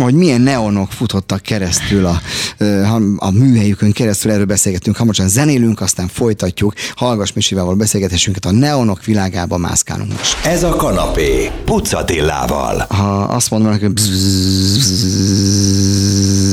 Hogy 0.00 0.14
milyen 0.14 0.40
neonok 0.40 0.92
futottak 0.92 1.42
keresztül 1.42 2.06
a, 2.06 2.20
a, 2.64 3.00
a 3.16 3.30
műhelyükön 3.30 3.92
keresztül, 3.92 4.30
erről 4.30 4.44
beszélgetünk. 4.44 4.96
Hamarosan 4.96 5.28
zenélünk, 5.28 5.80
aztán 5.80 6.08
folytatjuk. 6.08 6.74
Hallgass 6.96 7.32
Misivával 7.32 7.74
beszélgetésünket, 7.74 8.44
a 8.44 8.52
neonok 8.52 9.04
világába 9.04 9.56
mászkálunk 9.56 10.12
most. 10.12 10.44
Ez 10.44 10.62
a 10.62 10.76
kanapé, 10.76 11.50
Pucatillával. 11.64 12.86
Ha 12.88 13.20
azt 13.20 13.50
mondom, 13.50 13.70
hogy 13.70 13.90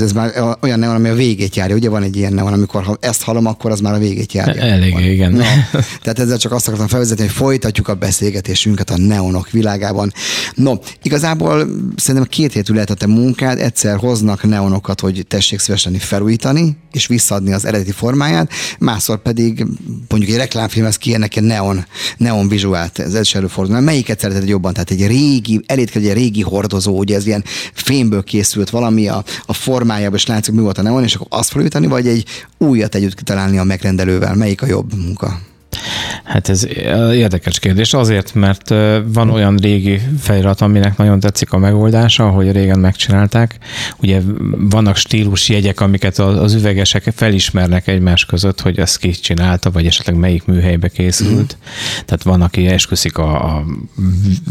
ez 0.02 0.12
már 0.12 0.58
olyan 0.62 0.80
neon, 0.80 0.96
ami 0.96 1.10
a 1.10 1.14
végét 1.14 1.56
járja. 1.56 1.76
Ugye 1.76 1.90
van 1.90 2.04
egy 2.04 2.16
ilyen 2.16 2.34
neon, 2.34 2.54
amikor 2.54 2.84
ha 2.84 2.98
ezt 3.00 3.24
hallom, 3.24 3.46
akkor 3.46 3.72
az 3.72 3.80
már 3.80 3.94
a 3.94 3.98
végét 3.98 4.34
járja. 4.34 4.62
Elég, 4.62 4.96
igen. 5.00 5.32
No, 5.32 5.44
tehát 6.04 6.20
ezzel 6.20 6.38
csak 6.38 6.52
azt 6.52 6.68
akartam 6.68 6.88
felvezetni, 6.88 7.24
hogy 7.24 7.34
folytatjuk 7.34 7.88
a 7.88 7.94
beszélgetésünket 7.94 8.90
a 8.90 8.98
neonok 8.98 9.50
világában. 9.50 10.14
No, 10.56 10.74
igazából 11.02 11.68
szerintem 11.96 12.30
két 12.30 12.54
hétül 12.54 12.76
lehet 12.76 12.90
a 12.90 12.94
te 12.94 13.08
munkád, 13.38 13.60
egyszer 13.60 13.98
hoznak 13.98 14.44
neonokat, 14.44 15.00
hogy 15.00 15.26
tessék 15.28 15.60
szívesen 15.60 15.94
felújítani, 15.94 16.78
és 16.92 17.08
visszaadni 17.08 17.54
az 17.54 17.66
eredeti 17.66 17.92
formáját, 17.92 18.52
másszor 18.80 19.22
pedig 19.22 19.66
mondjuk 20.10 20.32
egy 20.32 20.38
reklámfilmhez 20.38 20.98
kiérnek 20.98 21.36
egy 21.36 21.44
neon, 21.44 21.86
neon 22.18 22.48
vizuált, 22.48 23.00
ez 23.00 23.20
is 23.20 23.36
előfordul. 23.36 23.80
Melyiket 23.80 24.20
szereted 24.20 24.48
jobban? 24.48 24.74
Tehát 24.74 24.92
egy 24.92 25.08
régi, 25.08 25.64
elég 25.66 25.90
egy 25.94 26.14
régi 26.14 26.42
hordozó, 26.42 26.98
ugye 26.98 27.16
ez 27.16 27.26
ilyen 27.26 27.44
fémből 27.74 28.24
készült 28.24 28.70
valami 28.70 29.08
a, 29.08 29.24
a 29.46 29.54
formájában, 29.54 30.18
és 30.18 30.26
látszik, 30.26 30.54
mi 30.54 30.62
volt 30.62 30.78
a 30.78 30.82
neon, 30.82 31.04
és 31.04 31.16
akkor 31.16 31.28
azt 31.30 31.50
felújítani, 31.50 31.88
vagy 31.88 32.08
egy 32.08 32.26
újat 32.58 32.96
együtt 32.96 33.16
kitalálni 33.16 33.58
a 33.58 33.64
megrendelővel? 33.64 34.36
Melyik 34.36 34.62
a 34.62 34.66
jobb 34.66 34.96
munka? 34.96 35.40
Hát 36.24 36.50
ez 36.50 36.68
érdekes 37.14 37.60
kérdés 37.60 37.94
azért, 37.94 38.34
mert 38.34 38.70
van 39.06 39.30
olyan 39.30 39.58
régi 39.58 40.02
felirat, 40.20 40.62
aminek 40.62 40.98
nagyon 40.98 41.20
tetszik 41.20 41.52
a 41.54 41.58
megoldása, 41.58 42.28
ahogy 42.28 42.52
régen 42.52 42.80
megcsinálták. 42.80 43.58
Ugye 43.98 44.22
vannak 44.58 44.96
stílus 44.96 45.50
jegyek, 45.50 45.80
amiket 45.80 46.20
az 46.20 46.54
üvegesek 46.54 47.12
felismernek 47.16 47.88
egymás 47.88 48.26
között, 48.26 48.62
hogy 48.62 48.80
ezt 48.80 48.98
ki 48.98 49.10
csinálta, 49.10 49.72
vagy 49.72 49.86
esetleg 49.86 50.16
melyik 50.16 50.46
műhelybe 50.46 50.88
készült. 50.88 51.58
Mm. 51.58 52.04
Tehát 52.06 52.24
van, 52.24 52.42
aki 52.42 52.68
esküszik 52.68 53.18
a, 53.18 53.56
a 53.56 53.64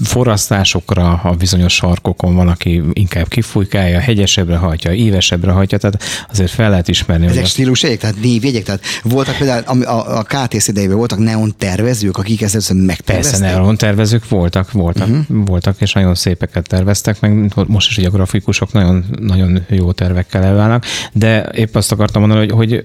forrasztásokra, 0.04 1.20
a 1.22 1.30
bizonyos 1.30 1.74
sarkokon, 1.74 2.34
van, 2.34 2.48
aki 2.48 2.82
inkább 2.92 3.28
kifújkálja, 3.28 4.00
hegyesebbre 4.00 4.56
hajtja, 4.56 4.92
évesebbre 4.92 5.50
hajtja, 5.50 5.78
tehát 5.78 6.02
azért 6.30 6.50
fel 6.50 6.70
lehet 6.70 6.88
ismerni. 6.88 7.26
Ezek 7.26 7.46
stílus 7.46 7.82
jegyek, 7.82 7.98
tehát 7.98 8.20
névjegyek, 8.20 8.62
tehát 8.62 8.84
voltak 9.02 9.36
például 9.36 9.82
a, 9.82 9.90
a, 9.90 10.18
a 10.18 10.22
KTC 10.22 10.68
idejében 10.68 10.96
voltak 10.96 11.18
neon 11.32 11.54
tervezők, 11.58 12.18
akik 12.18 12.42
ezt 12.42 12.54
először 12.54 12.76
megtervezték? 12.76 13.40
Persze, 13.40 13.56
neon 13.56 13.76
tervezők 13.76 14.28
voltak, 14.28 14.72
voltak, 14.72 15.08
uh-huh. 15.08 15.24
voltak, 15.28 15.80
és 15.80 15.92
nagyon 15.92 16.14
szépeket 16.14 16.68
terveztek, 16.68 17.20
meg 17.20 17.52
most 17.66 17.90
is 17.90 17.98
ugye 17.98 18.08
a 18.08 18.10
grafikusok 18.10 18.72
nagyon, 18.72 19.04
nagyon 19.20 19.64
jó 19.68 19.92
tervekkel 19.92 20.44
elválnak, 20.44 20.84
de 21.12 21.48
épp 21.54 21.74
azt 21.74 21.92
akartam 21.92 22.22
mondani, 22.22 22.50
hogy, 22.50 22.56
hogy 22.56 22.84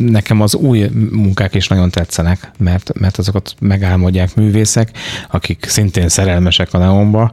nekem 0.00 0.40
az 0.40 0.54
új 0.54 0.90
munkák 1.10 1.54
is 1.54 1.68
nagyon 1.68 1.90
tetszenek, 1.90 2.50
mert, 2.58 2.90
mert 2.98 3.18
azokat 3.18 3.54
megálmodják 3.58 4.34
művészek, 4.34 4.90
akik 5.30 5.64
szintén 5.68 6.08
szerelmesek 6.08 6.74
a 6.74 6.78
neonba, 6.78 7.30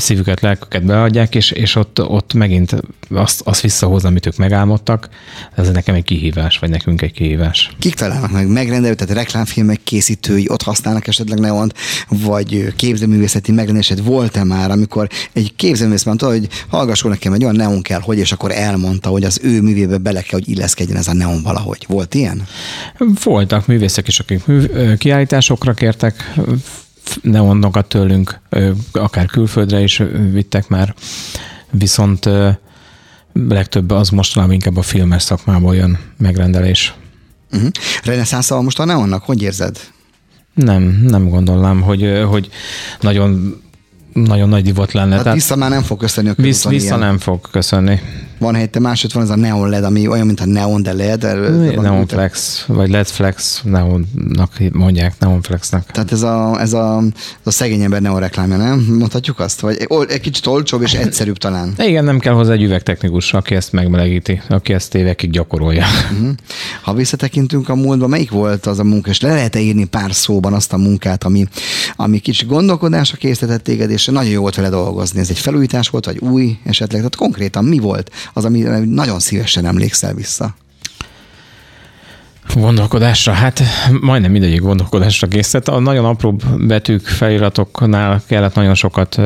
szívüket, 0.00 0.40
lelküket 0.40 0.84
beadják, 0.84 1.34
és, 1.34 1.50
és 1.50 1.74
ott, 1.74 2.00
ott 2.00 2.34
megint 2.34 2.76
azt, 3.10 3.40
azt 3.40 3.60
visszahoz, 3.60 4.04
amit 4.04 4.26
ők 4.26 4.36
megálmodtak. 4.36 5.08
Ez 5.54 5.70
nekem 5.70 5.94
egy 5.94 6.04
kihívás, 6.04 6.58
vagy 6.58 6.70
nekünk 6.70 7.02
egy 7.02 7.12
kihívás. 7.12 7.70
Kik 7.78 7.94
találnak 7.94 8.30
meg 8.30 8.48
megrendelő, 8.48 8.94
tehát 8.94 9.14
reklámfilmek 9.14 9.80
készítői 9.84 10.46
ott 10.48 10.62
használnak 10.62 11.06
esetleg 11.06 11.38
neont, 11.38 11.74
vagy 12.08 12.74
képzőművészeti 12.76 13.52
megrendelésed 13.52 14.04
volt-e 14.04 14.44
már, 14.44 14.70
amikor 14.70 15.08
egy 15.32 15.52
képzőművész 15.56 16.04
mondta, 16.04 16.26
hogy 16.26 16.48
hallgasson 16.68 17.10
nekem 17.10 17.32
egy 17.32 17.42
olyan 17.42 17.56
neon 17.56 17.82
kell, 17.82 18.00
hogy, 18.00 18.18
és 18.18 18.32
akkor 18.32 18.50
elmondta, 18.50 19.08
hogy 19.08 19.24
az 19.24 19.40
ő 19.42 19.60
művébe 19.60 19.98
bele 19.98 20.20
kell, 20.20 20.38
hogy 20.38 20.48
illeszkedjen 20.48 20.96
ez 20.96 21.08
a 21.08 21.14
neon 21.14 21.42
valahogy. 21.42 21.84
Volt 21.88 22.14
ilyen? 22.14 22.46
Voltak 23.24 23.66
művészek 23.66 24.08
is, 24.08 24.18
akik 24.20 24.42
kiállításokra 24.98 25.74
kértek 25.74 26.34
neonokat 27.22 27.86
tőlünk, 27.86 28.40
akár 28.92 29.26
külföldre 29.26 29.80
is 29.80 30.02
vittek 30.32 30.68
már, 30.68 30.94
viszont 31.70 32.28
legtöbb 33.32 33.90
az 33.90 34.08
mostanában 34.08 34.54
inkább 34.54 34.76
a 34.76 34.82
filmes 34.82 35.22
szakmából 35.22 35.74
jön 35.74 35.98
megrendelés. 36.18 36.94
Uh-huh. 37.52 37.70
Reneszánszal 38.04 38.62
most 38.62 38.78
a 38.78 38.84
neonnak, 38.84 39.22
hogy 39.22 39.42
érzed? 39.42 39.80
Nem, 40.54 40.82
nem 40.82 41.28
gondolnám, 41.28 41.80
hogy, 41.80 42.22
hogy 42.28 42.48
nagyon 43.00 43.60
nagyon 44.12 44.48
nagy 44.48 44.64
divot 44.64 44.92
lenne. 44.92 45.14
Hát 45.14 45.22
Tehát 45.22 45.38
vissza 45.38 45.56
már 45.56 45.70
nem 45.70 45.82
fog 45.82 45.98
köszönni 45.98 46.28
a 46.28 46.34
Vissza, 46.36 46.68
vissza 46.68 46.96
nem 46.96 47.18
fog 47.18 47.40
köszönni. 47.50 48.00
Van 48.38 48.54
helyette 48.54 48.80
másod 48.80 49.12
van 49.12 49.22
ez 49.22 49.30
a 49.30 49.36
Neon 49.36 49.68
LED, 49.68 49.84
ami 49.84 50.08
olyan, 50.08 50.26
mint 50.26 50.40
a 50.40 50.46
Neon 50.46 50.82
de 50.82 50.92
LED. 50.92 51.22
Neon 51.80 52.06
Flex, 52.06 52.64
vagy 52.66 52.90
LED 52.90 53.06
Flex, 53.06 53.60
Neonnak 53.64 54.52
mondják, 54.72 55.14
Neon 55.18 55.42
Flexnek. 55.42 55.86
Tehát 55.86 56.12
ez 56.12 56.22
a, 56.22 56.60
ez 56.60 56.72
a, 56.72 57.02
ez 57.40 57.46
a 57.46 57.50
szegény 57.50 57.82
ember 57.82 58.00
Neon 58.00 58.20
reklámja, 58.20 58.56
nem? 58.56 58.86
Mondhatjuk 58.98 59.40
azt? 59.40 59.60
Vagy 59.60 59.86
egy 60.08 60.20
kicsit 60.20 60.46
olcsóbb 60.46 60.82
és 60.82 60.94
egyszerűbb 60.94 61.36
talán. 61.36 61.72
Igen, 61.88 62.04
nem 62.04 62.18
kell 62.18 62.32
hozzá 62.32 62.52
egy 62.52 62.62
üvegtechnikus, 62.62 63.32
aki 63.32 63.54
ezt 63.54 63.72
megmelegíti, 63.72 64.42
aki 64.48 64.72
ezt 64.72 64.94
évekig 64.94 65.30
gyakorolja. 65.30 65.84
Uh-huh. 66.12 66.28
Ha 66.82 66.94
visszatekintünk 66.94 67.68
a 67.68 67.74
múltba, 67.74 68.06
melyik 68.06 68.30
volt 68.30 68.66
az 68.66 68.78
a 68.78 68.84
munka, 68.84 69.10
és 69.10 69.20
le 69.20 69.32
lehet 69.34 69.56
írni 69.56 69.84
pár 69.84 70.14
szóban 70.14 70.52
azt 70.52 70.72
a 70.72 70.76
munkát, 70.76 71.24
ami, 71.24 71.46
ami 71.96 72.18
kicsi 72.18 72.46
gondolkodásra 72.46 73.16
készített 73.16 73.62
téged, 73.62 73.90
és 73.90 74.01
nagyon 74.10 74.30
jó 74.30 74.40
volt 74.40 74.54
vele 74.54 74.68
dolgozni. 74.68 75.20
Ez 75.20 75.30
egy 75.30 75.38
felújítás 75.38 75.88
volt, 75.88 76.04
vagy 76.04 76.18
új 76.18 76.58
esetleg? 76.64 77.00
Tehát 77.00 77.16
konkrétan 77.16 77.64
mi 77.64 77.78
volt 77.78 78.10
az, 78.32 78.44
ami 78.44 78.60
nagyon 78.84 79.20
szívesen 79.20 79.66
emlékszel 79.66 80.14
vissza? 80.14 80.54
Gondolkodásra, 82.54 83.32
hát 83.32 83.62
majdnem 84.00 84.30
mindegyik 84.30 84.60
gondolkodásra 84.60 85.28
készített. 85.28 85.68
A 85.68 85.78
nagyon 85.78 86.04
apró 86.04 86.36
betűk, 86.58 87.06
feliratoknál 87.06 88.22
kellett 88.26 88.54
nagyon 88.54 88.74
sokat 88.74 89.20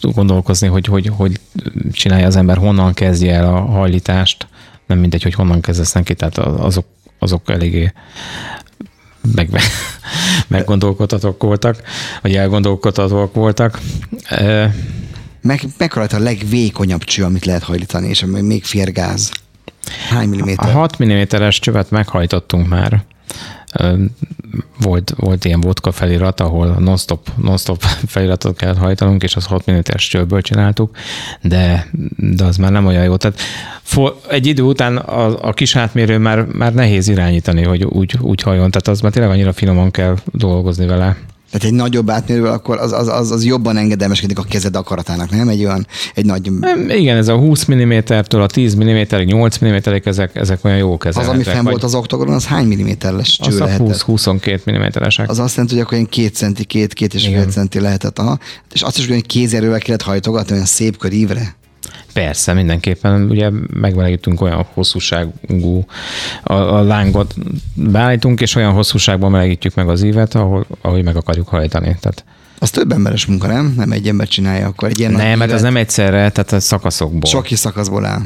gondolkozni, 0.00 0.68
hogy, 0.68 0.86
hogy 0.86 1.10
hogy 1.16 1.40
csinálja 1.92 2.26
az 2.26 2.36
ember, 2.36 2.56
honnan 2.56 2.92
kezdje 2.92 3.34
el 3.34 3.54
a 3.54 3.60
hajlítást. 3.60 4.46
Nem 4.86 4.98
mindegy, 4.98 5.22
hogy 5.22 5.34
honnan 5.34 5.60
kezdesz 5.60 5.92
neki, 5.92 6.14
tehát 6.14 6.38
azok, 6.38 6.86
azok 7.18 7.50
eléggé 7.50 7.92
meg, 9.34 9.50
meggondolkodhatók 10.48 11.42
voltak, 11.42 11.82
vagy 12.22 12.34
elgondolkodhatók 12.36 13.34
voltak. 13.34 13.80
Meg, 15.40 15.62
mekkora 15.78 16.06
a 16.10 16.18
legvékonyabb 16.18 17.04
cső, 17.04 17.24
amit 17.24 17.44
lehet 17.44 17.62
hajlítani, 17.62 18.08
és 18.08 18.24
még 18.26 18.64
férgáz? 18.64 19.32
Hány 20.08 20.28
milliméter? 20.28 20.68
A 20.68 20.72
6 20.72 21.04
mm-es 21.04 21.58
csövet 21.58 21.90
meghajtottunk 21.90 22.68
már 22.68 23.04
volt, 24.80 25.14
volt 25.16 25.44
ilyen 25.44 25.60
vodka 25.60 25.92
felirat, 25.92 26.40
ahol 26.40 26.66
non-stop, 26.66 27.30
non-stop 27.42 27.82
feliratot 28.06 28.56
kellett 28.56 28.78
hajtanunk, 28.78 29.22
és 29.22 29.36
az 29.36 29.46
6 29.46 29.70
mm-es 29.70 30.08
csőből 30.08 30.40
csináltuk, 30.40 30.96
de, 31.42 31.86
de 32.16 32.44
az 32.44 32.56
már 32.56 32.70
nem 32.70 32.86
olyan 32.86 33.04
jó. 33.04 33.16
Tehát 33.16 33.40
for, 33.82 34.20
egy 34.28 34.46
idő 34.46 34.62
után 34.62 34.96
a, 34.96 35.48
a 35.48 35.52
kis 35.52 35.76
átmérő 35.76 36.18
már, 36.18 36.44
már 36.44 36.74
nehéz 36.74 37.08
irányítani, 37.08 37.62
hogy 37.62 37.84
úgy, 37.84 38.16
úgy 38.20 38.42
hajjon, 38.42 38.70
tehát 38.70 38.88
az 38.88 39.00
már 39.00 39.12
tényleg 39.12 39.30
annyira 39.30 39.52
finoman 39.52 39.90
kell 39.90 40.16
dolgozni 40.24 40.86
vele. 40.86 41.16
Tehát 41.54 41.68
egy 41.68 41.74
nagyobb 41.74 42.10
átmérővel 42.10 42.52
akkor 42.52 42.78
az, 42.78 42.92
az, 42.92 43.08
az, 43.08 43.30
az 43.30 43.44
jobban 43.44 43.76
engedelmeskedik 43.76 44.38
a 44.38 44.42
kezed 44.42 44.76
akaratának, 44.76 45.30
nem? 45.30 45.48
Egy 45.48 45.64
olyan, 45.64 45.86
egy 46.14 46.24
nagy... 46.24 46.50
Igen, 46.88 47.16
ez 47.16 47.28
a 47.28 47.36
20 47.36 47.66
mm-től 47.70 48.42
a 48.42 48.46
10 48.46 48.76
mm-ig, 48.76 49.26
8 49.26 49.64
mm-ig, 49.64 50.02
ezek, 50.04 50.36
ezek 50.36 50.64
olyan 50.64 50.76
jó 50.76 50.96
kezek. 50.96 51.22
Az, 51.22 51.28
ami 51.28 51.42
fenn 51.42 51.64
volt 51.64 51.82
az 51.82 51.94
oktogonon, 51.94 52.34
az 52.34 52.46
hány 52.46 52.66
milliméteres 52.66 53.38
cső 53.42 53.50
az 53.50 53.58
lehetett? 53.58 54.04
20-22 54.06 55.00
mm-esek. 55.00 55.30
Az 55.30 55.38
azt 55.38 55.54
jelenti, 55.54 55.74
hogy 55.74 55.84
akkor 55.84 55.96
ilyen 55.96 56.08
két 56.08 56.34
centi, 56.34 56.64
két, 56.64 56.92
két 56.92 57.14
és 57.14 57.26
fél 57.26 57.46
centi 57.46 57.80
lehetett. 57.80 58.18
Aha. 58.18 58.38
És 58.72 58.82
azt 58.82 58.98
is, 58.98 59.06
hogy 59.06 59.26
kézerővel 59.26 59.78
kellett 59.78 60.02
hajtogatni, 60.02 60.52
olyan 60.52 60.66
szép 60.66 60.96
körívre. 60.96 61.56
Persze, 62.12 62.52
mindenképpen 62.52 63.30
ugye 63.30 63.50
megmelegítünk 63.72 64.40
olyan 64.40 64.66
hosszúságú, 64.72 65.84
a, 66.42 66.52
a 66.52 66.82
lángot 66.82 67.34
beállítunk, 67.74 68.40
és 68.40 68.54
olyan 68.54 68.72
hosszúságban 68.72 69.30
melegítjük 69.30 69.74
meg 69.74 69.88
az 69.88 70.02
ívet, 70.02 70.34
ahol, 70.34 70.66
ahogy 70.80 71.04
meg 71.04 71.16
akarjuk 71.16 71.48
hajtani. 71.48 71.96
Tehát 72.00 72.24
az 72.58 72.70
több 72.70 72.92
emberes 72.92 73.26
munka, 73.26 73.46
nem? 73.46 73.74
Nem 73.76 73.92
egy 73.92 74.08
ember 74.08 74.28
csinálja, 74.28 74.66
akkor 74.66 74.88
egy 74.88 74.98
ilyen 74.98 75.12
Nem, 75.12 75.38
mert 75.38 75.52
az 75.52 75.62
nem 75.62 75.76
egyszerre, 75.76 76.30
tehát 76.30 76.52
a 76.52 76.60
szakaszokból. 76.60 77.30
Sok 77.30 77.46
szakaszból 77.46 78.04
áll. 78.04 78.22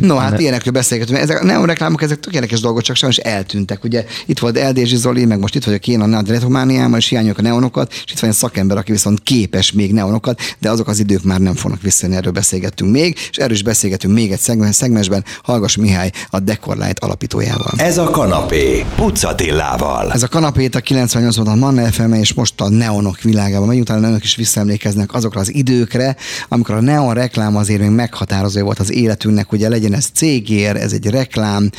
No, 0.00 0.16
hát 0.16 0.40
ilyenekről 0.40 0.72
beszélgetünk. 0.72 1.18
Ezek 1.18 1.40
a 1.40 1.44
neonreklámok, 1.44 2.02
ezek 2.02 2.20
tök 2.20 2.34
érdekes 2.34 2.60
dolgok, 2.60 2.82
csak 2.82 2.96
sajnos 2.96 3.16
eltűntek. 3.16 3.84
Ugye 3.84 4.04
itt 4.26 4.38
volt 4.38 4.56
Eldézsi 4.56 4.96
Zoli, 4.96 5.24
meg 5.24 5.38
most 5.38 5.54
itt 5.54 5.64
vagyok 5.64 5.88
én 5.88 6.00
a 6.00 6.06
Nadretomániában, 6.06 6.98
és 6.98 7.08
hiányolok 7.08 7.38
a 7.38 7.42
neonokat, 7.42 7.92
és 7.92 8.12
itt 8.12 8.18
van 8.18 8.30
egy 8.30 8.36
szakember, 8.36 8.76
aki 8.76 8.92
viszont 8.92 9.22
képes 9.22 9.72
még 9.72 9.92
neonokat, 9.92 10.40
de 10.58 10.70
azok 10.70 10.88
az 10.88 10.98
idők 10.98 11.22
már 11.22 11.40
nem 11.40 11.54
fognak 11.54 11.82
visszajönni, 11.82 12.18
erről 12.18 12.32
beszélgettünk 12.32 12.90
még, 12.90 13.18
és 13.30 13.36
erről 13.36 13.54
is 13.54 13.62
beszélgetünk 13.62 14.14
még 14.14 14.32
egy 14.32 14.40
szegmensben, 14.72 15.24
Hallgas 15.42 15.76
Mihály, 15.76 16.10
a 16.30 16.40
Decorlight 16.40 16.98
alapítójával. 16.98 17.72
Ez 17.76 17.98
a 17.98 18.10
kanapé, 18.10 18.84
Pucatillával. 18.96 20.12
Ez 20.12 20.22
a 20.22 20.28
kanapé 20.28 20.68
a 20.72 20.80
98 20.80 21.36
a 21.36 21.54
Manna 21.54 21.92
FM, 21.92 22.12
és 22.12 22.32
most 22.32 22.60
a 22.60 22.68
neonok 22.68 23.20
világában 23.20 23.66
megyünk, 23.66 23.86
talán 23.86 24.04
önök 24.04 24.24
is 24.24 24.36
visszaemlékeznek 24.36 25.14
azokra 25.14 25.40
az 25.40 25.54
időkre, 25.54 26.16
amikor 26.48 26.74
a 26.74 26.80
neon 26.80 27.14
reklám 27.14 27.56
azért 27.56 27.80
még 27.80 27.90
meghatározó 27.90 28.62
volt 28.62 28.78
az 28.78 28.92
életünknek, 28.92 29.51
ugye 29.52 29.68
legyen 29.68 29.94
ez 29.94 30.10
cégér, 30.14 30.76
ez 30.76 30.92
egy 30.92 31.06
reklám, 31.06 31.70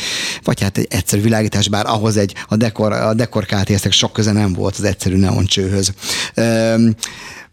vagy 0.44 0.62
hát 0.62 0.78
egy 0.78 0.88
egyszerű 0.90 1.22
világítás, 1.22 1.68
bár 1.68 1.86
ahhoz 1.86 2.18
egy 2.18 2.36
a 2.48 2.56
dekor, 2.56 2.92
a 2.92 3.14
dekor 3.14 3.46
KTS-nek 3.46 3.92
sok 3.92 4.14
köze 4.14 4.32
nem 4.32 4.54
volt 4.54 4.76
az 4.78 4.84
egyszerű 4.84 5.16
neon 5.16 5.46
csőhöz. 5.46 5.94
Üm, 6.36 6.96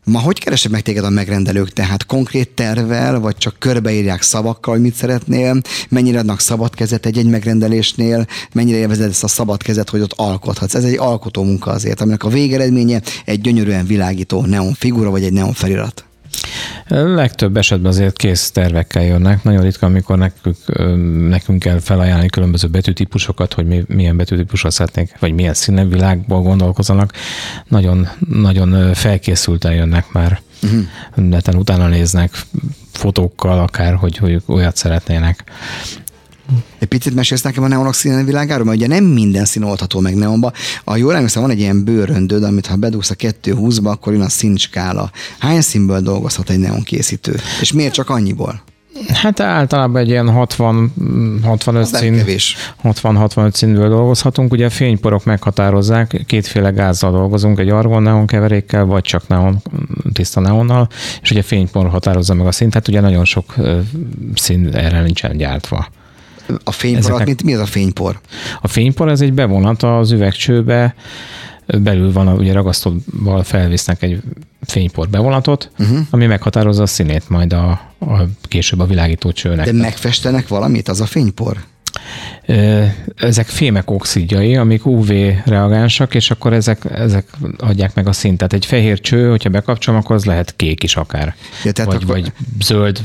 Ma 0.05 0.19
hogy 0.19 0.39
keresek 0.39 0.71
meg 0.71 0.83
téged 0.83 1.05
a 1.05 1.11
megrendelők? 1.11 1.73
Tehát 1.73 2.07
konkrét 2.07 2.51
tervel, 2.51 3.21
vagy 3.21 3.37
csak 3.37 3.57
körbeírják 3.59 4.23
szavakkal, 4.23 4.75
hogy 4.75 4.83
mit 4.83 4.95
szeretnél? 4.95 5.61
Mennyire 5.89 6.19
adnak 6.19 6.41
szabad 6.41 6.75
kezet 6.75 7.07
egy-egy 7.07 7.27
megrendelésnél? 7.27 8.27
Mennyire 8.53 8.79
élvezed 8.79 9.11
ezt 9.11 9.25
a 9.25 9.29
szabad 9.29 9.63
kezet, 9.63 9.91
hogy 9.91 10.01
ott 10.01 10.13
alkothatsz? 10.17 10.75
Ez 10.75 10.85
egy 10.85 10.99
alkotó 10.99 11.43
munka 11.43 11.71
azért, 11.71 12.01
aminek 12.01 12.25
a 12.25 12.29
végeredménye 12.29 13.03
egy 13.25 13.41
gyönyörűen 13.41 13.87
világító 13.87 14.45
neon 14.45 14.75
figura, 14.75 15.11
vagy 15.11 15.25
egy 15.25 15.33
neon 15.33 15.53
felirat. 15.53 16.05
Legtöbb 16.89 17.57
esetben 17.57 17.91
azért 17.91 18.17
kész 18.17 18.51
tervekkel 18.51 19.05
jönnek. 19.05 19.43
Nagyon 19.43 19.63
ritka, 19.63 19.87
amikor 19.87 20.19
nekünk, 20.19 20.57
nekünk 21.29 21.59
kell 21.59 21.79
felajánlani 21.79 22.29
különböző 22.29 22.69
betűtípusokat, 22.69 23.53
hogy 23.53 23.67
mi, 23.67 23.85
milyen 23.87 24.17
betűtípusra 24.17 24.71
szeretnék, 24.71 25.17
vagy 25.19 25.33
milyen 25.33 25.55
színvilágból 25.55 26.43
gondolkozanak. 26.43 27.13
Nagyon, 27.69 28.09
nagyon 28.29 28.95
felkészülten 28.95 29.73
jönnek 29.73 30.13
már. 30.13 30.41
Uh-huh. 30.63 30.83
Neten 31.15 31.55
utána 31.55 31.89
néznek 31.89 32.47
fotókkal 32.93 33.59
akár, 33.59 33.95
hogy, 33.95 34.17
hogy 34.17 34.43
olyat 34.47 34.77
szeretnének. 34.77 35.45
Egy 36.79 36.89
picit 36.89 37.15
mesélsz 37.15 37.43
nekem 37.43 37.63
a 37.63 37.69
neonok 37.69 37.95
színen 37.95 38.25
világáról, 38.25 38.65
mert 38.65 38.77
ugye 38.77 38.87
nem 38.87 39.05
minden 39.05 39.45
szín 39.45 39.63
oldható 39.63 40.01
meg 40.01 40.15
neonba. 40.15 40.53
A 40.85 40.97
jól 40.97 41.15
emlékszem, 41.15 41.43
van 41.43 41.51
egy 41.51 41.59
ilyen 41.59 41.85
bőröndöd, 41.85 42.43
amit 42.43 42.67
ha 42.67 42.77
bedugsz 42.77 43.11
a 43.11 43.15
220-ba, 43.15 43.85
akkor 43.85 44.13
jön 44.13 44.23
a 44.23 44.29
színskála. 44.29 45.11
Hány 45.39 45.61
színből 45.61 46.01
dolgozhat 46.01 46.51
egy 46.51 46.59
neon 46.59 46.83
készítő? 46.83 47.37
És 47.61 47.73
miért 47.73 47.93
csak 47.93 48.11
annyiból? 48.11 48.63
Hát 49.09 49.41
általában 49.41 50.01
egy 50.01 50.09
ilyen 50.09 50.31
60, 50.31 50.93
65 51.43 51.87
szín, 51.87 52.25
60-65 52.85 53.55
színből 53.55 53.89
dolgozhatunk. 53.89 54.53
Ugye 54.53 54.67
a 54.67 54.71
fényporok 54.71 55.25
meghatározzák, 55.25 56.23
kétféle 56.27 56.71
gázzal 56.71 57.11
dolgozunk, 57.11 57.59
egy 57.59 57.69
argon 57.69 58.03
neon 58.03 58.27
keverékkel, 58.27 58.85
vagy 58.85 59.03
csak 59.03 59.29
neon, 59.29 59.63
tiszta 60.13 60.41
neonnal, 60.41 60.89
és 61.23 61.31
ugye 61.31 61.41
a 61.41 61.43
fénypor 61.43 61.89
határozza 61.89 62.35
meg 62.35 62.47
a 62.47 62.53
szint, 62.53 62.71
tehát 62.71 62.89
ugye 62.89 63.01
nagyon 63.01 63.25
sok 63.25 63.55
szín 64.35 64.75
erre 64.75 65.03
nincsen 65.03 65.37
gyártva. 65.37 65.89
A 66.65 66.73
fénypor, 66.73 67.01
Ezeknek... 67.01 67.27
mint 67.27 67.43
mi 67.43 67.55
az 67.55 67.61
a 67.61 67.67
fénypor? 67.67 68.21
A 68.61 68.69
fénypor 68.69 69.09
ez 69.09 69.21
egy 69.21 69.33
bevonat 69.33 69.83
az 69.83 70.11
üvegcsőbe, 70.11 70.95
belül 71.67 72.13
van, 72.13 72.29
a, 72.29 72.35
ugye 72.35 72.53
ragasztóval 72.53 73.43
felvisznek 73.43 74.03
egy 74.03 74.23
fénypor 74.61 75.09
bevonatot, 75.09 75.71
uh-huh. 75.79 75.99
ami 76.11 76.27
meghatározza 76.27 76.83
a 76.83 76.87
színét 76.87 77.29
majd 77.29 77.53
a, 77.53 77.71
a 77.99 78.23
később 78.43 78.81
a 78.81 78.87
világító 78.87 79.33
csőnek. 79.33 79.67
De 79.67 79.73
megfestenek 79.73 80.49
valamit 80.49 80.89
az 80.89 81.01
a 81.01 81.07
fénypor? 81.07 81.57
Ezek 83.17 83.47
fémek 83.47 83.91
oxidjai, 83.91 84.57
amik 84.57 84.87
UV 84.87 85.09
reagánsak, 85.45 86.15
és 86.15 86.31
akkor 86.31 86.53
ezek, 86.53 86.85
ezek 86.91 87.29
adják 87.59 87.95
meg 87.95 88.07
a 88.07 88.13
szintet. 88.13 88.53
Egy 88.53 88.67
fehér 88.67 89.01
cső, 89.01 89.29
hogyha 89.29 89.49
bekapcsolom, 89.49 90.01
akkor 90.01 90.17
az 90.17 90.25
lehet 90.25 90.57
kék 90.57 90.83
is 90.83 90.97
akár. 90.97 91.35
Ja, 91.65 91.73
tehát 91.73 91.93
vagy, 91.93 92.03
akkor... 92.03 92.15
vagy 92.15 92.33
zöld, 92.61 93.01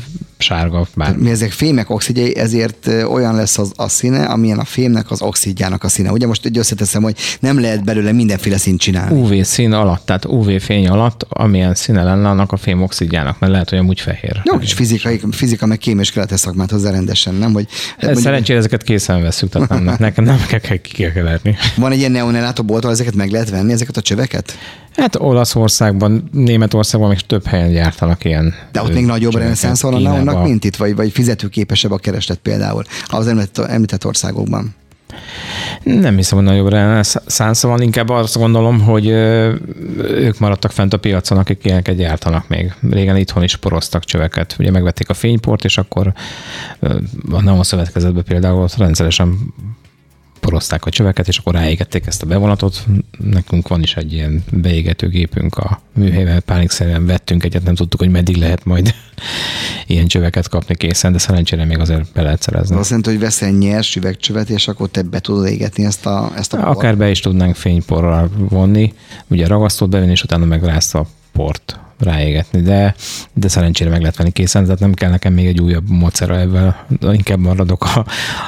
sárga, 0.45 0.87
bármi. 0.95 1.21
Mi 1.23 1.29
ezek 1.29 1.51
fémek 1.51 1.89
oxidjai, 1.89 2.37
ezért 2.37 2.87
olyan 2.87 3.35
lesz 3.35 3.57
az 3.57 3.71
a 3.75 3.87
színe, 3.87 4.23
amilyen 4.23 4.59
a 4.59 4.65
fémnek 4.65 5.11
az 5.11 5.21
oxidjának 5.21 5.83
a 5.83 5.87
színe. 5.87 6.11
Ugye 6.11 6.27
most 6.27 6.45
egy 6.45 6.57
összeteszem, 6.57 7.03
hogy 7.03 7.15
nem 7.39 7.59
lehet 7.59 7.83
belőle 7.83 8.11
mindenféle 8.11 8.57
színt 8.57 8.79
csinálni. 8.79 9.21
UV 9.21 9.43
szín 9.43 9.71
alatt, 9.71 10.05
tehát 10.05 10.25
UV 10.25 10.59
fény 10.59 10.87
alatt, 10.87 11.25
amilyen 11.29 11.75
színe 11.75 12.03
lenne 12.03 12.29
annak 12.29 12.51
a 12.51 12.57
fém 12.57 12.81
oxidjának, 12.81 13.39
mert 13.39 13.51
lehet, 13.51 13.69
hogy 13.69 13.77
amúgy 13.77 13.99
fehér. 13.99 14.41
Jó, 14.43 14.57
kis 14.57 14.73
fizikai, 14.73 15.21
fizika 15.31 15.65
meg 15.65 15.77
kém 15.77 15.99
és 15.99 16.11
kelete 16.11 16.37
szakmát 16.37 16.71
hozzá 16.71 16.91
rendesen, 16.91 17.33
nem? 17.33 17.53
Hogy, 17.53 17.67
mondjuk, 18.01 18.23
Szerencsére 18.23 18.59
ezeket 18.59 18.83
készen 18.83 19.21
veszük, 19.21 19.49
tehát 19.49 19.69
nem, 19.69 19.95
nekem 19.99 20.23
nem 20.23 20.45
kell, 20.47 20.77
kikeverni. 20.77 21.55
Van 21.75 21.91
egy 21.91 21.97
ilyen 21.97 22.11
neonellátó 22.11 22.63
boltól, 22.63 22.91
ezeket 22.91 23.15
meg 23.15 23.31
lehet 23.31 23.49
venni, 23.49 23.71
ezeket 23.71 23.97
a 23.97 24.01
csöveket? 24.01 24.57
Hát 24.95 25.15
Olaszországban, 25.15 26.29
Németországban 26.31 27.09
még 27.09 27.19
több 27.19 27.45
helyen 27.45 27.71
gyártanak 27.71 28.25
ilyen. 28.25 28.53
De 28.71 28.81
ott 28.81 28.93
még 28.93 29.05
nagyobb 29.05 29.35
reneszánsz 29.35 29.81
van 29.81 29.93
a 29.93 29.99
neonnak, 29.99 30.43
mint 30.43 30.63
itt, 30.63 30.75
vagy, 30.75 30.95
vagy 30.95 31.11
fizetőképesebb 31.11 31.91
a 31.91 31.97
kereslet 31.97 32.37
például 32.37 32.83
az 33.07 33.27
említett, 33.27 33.65
említett 33.65 34.05
országokban? 34.05 34.75
Nem 35.83 36.15
hiszem, 36.15 36.37
hogy 36.37 36.47
nagyobb 36.47 36.69
reneszánsz 36.69 37.63
van, 37.63 37.81
inkább 37.81 38.09
azt 38.09 38.37
gondolom, 38.37 38.81
hogy 38.81 39.07
ők 39.97 40.39
maradtak 40.39 40.71
fent 40.71 40.93
a 40.93 40.97
piacon, 40.97 41.37
akik 41.37 41.65
ilyeneket 41.65 41.95
gyártanak 41.95 42.47
még. 42.47 42.73
Régen 42.89 43.17
itthon 43.17 43.43
is 43.43 43.55
poroztak 43.55 44.03
csöveket. 44.03 44.55
Ugye 44.59 44.71
megvették 44.71 45.09
a 45.09 45.13
fényport, 45.13 45.63
és 45.63 45.77
akkor 45.77 46.13
a 47.31 47.41
Neon 47.41 47.63
Szövetkezetben 47.63 48.23
például 48.23 48.67
rendszeresen 48.77 49.53
porozták 50.39 50.85
a 50.85 50.89
csöveket, 50.89 51.27
és 51.27 51.37
akkor 51.37 51.53
ráégették 51.53 52.05
ezt 52.05 52.23
a 52.23 52.25
bevonatot. 52.25 52.85
Nekünk 53.17 53.67
van 53.67 53.81
is 53.81 53.95
egy 53.95 54.13
ilyen 54.13 54.43
beégető 54.51 55.07
gépünk 55.07 55.57
a 55.57 55.81
műhelyben, 55.93 56.41
pánikszerűen 56.45 57.05
vettünk 57.05 57.43
egyet, 57.43 57.63
nem 57.63 57.75
tudtuk, 57.75 57.99
hogy 57.99 58.11
meddig 58.11 58.35
lehet 58.35 58.65
majd 58.65 58.95
ilyen 59.87 60.07
csöveket 60.07 60.49
kapni 60.49 60.75
készen, 60.75 61.11
de 61.11 61.17
szerencsére 61.17 61.65
még 61.65 61.79
azért 61.79 62.11
be 62.11 62.21
lehet 62.21 62.41
szerezni. 62.41 62.75
Azt 62.75 62.89
jelenti, 62.89 63.09
hogy 63.09 63.19
veszel 63.19 63.51
nyers 63.51 63.95
üvegcsövet, 63.95 64.49
és 64.49 64.67
akkor 64.67 64.89
te 64.89 65.01
be 65.01 65.19
tudod 65.19 65.45
égetni 65.45 65.85
ezt 65.85 66.05
a, 66.05 66.31
ezt 66.35 66.53
a 66.53 66.69
Akár 66.69 66.97
be 66.97 67.09
is 67.09 67.19
tudnánk 67.19 67.55
fényporral 67.55 68.29
vonni, 68.37 68.93
ugye 69.27 69.47
ragasztót 69.47 69.89
bevinni, 69.89 70.11
és 70.11 70.23
utána 70.23 70.45
meg 70.45 70.63
a 70.91 71.05
port 71.31 71.79
ráégetni, 71.99 72.61
de, 72.61 72.95
de 73.33 73.47
szerencsére 73.47 73.89
meg 73.89 73.99
lehet 73.99 74.17
venni 74.17 74.31
készen, 74.31 74.63
tehát 74.63 74.79
nem 74.79 74.93
kell 74.93 75.09
nekem 75.09 75.33
még 75.33 75.45
egy 75.45 75.61
újabb 75.61 75.89
módszer 75.89 76.29
ebben, 76.29 76.75
inkább 77.01 77.39
maradok 77.39 77.83
a, 77.83 78.05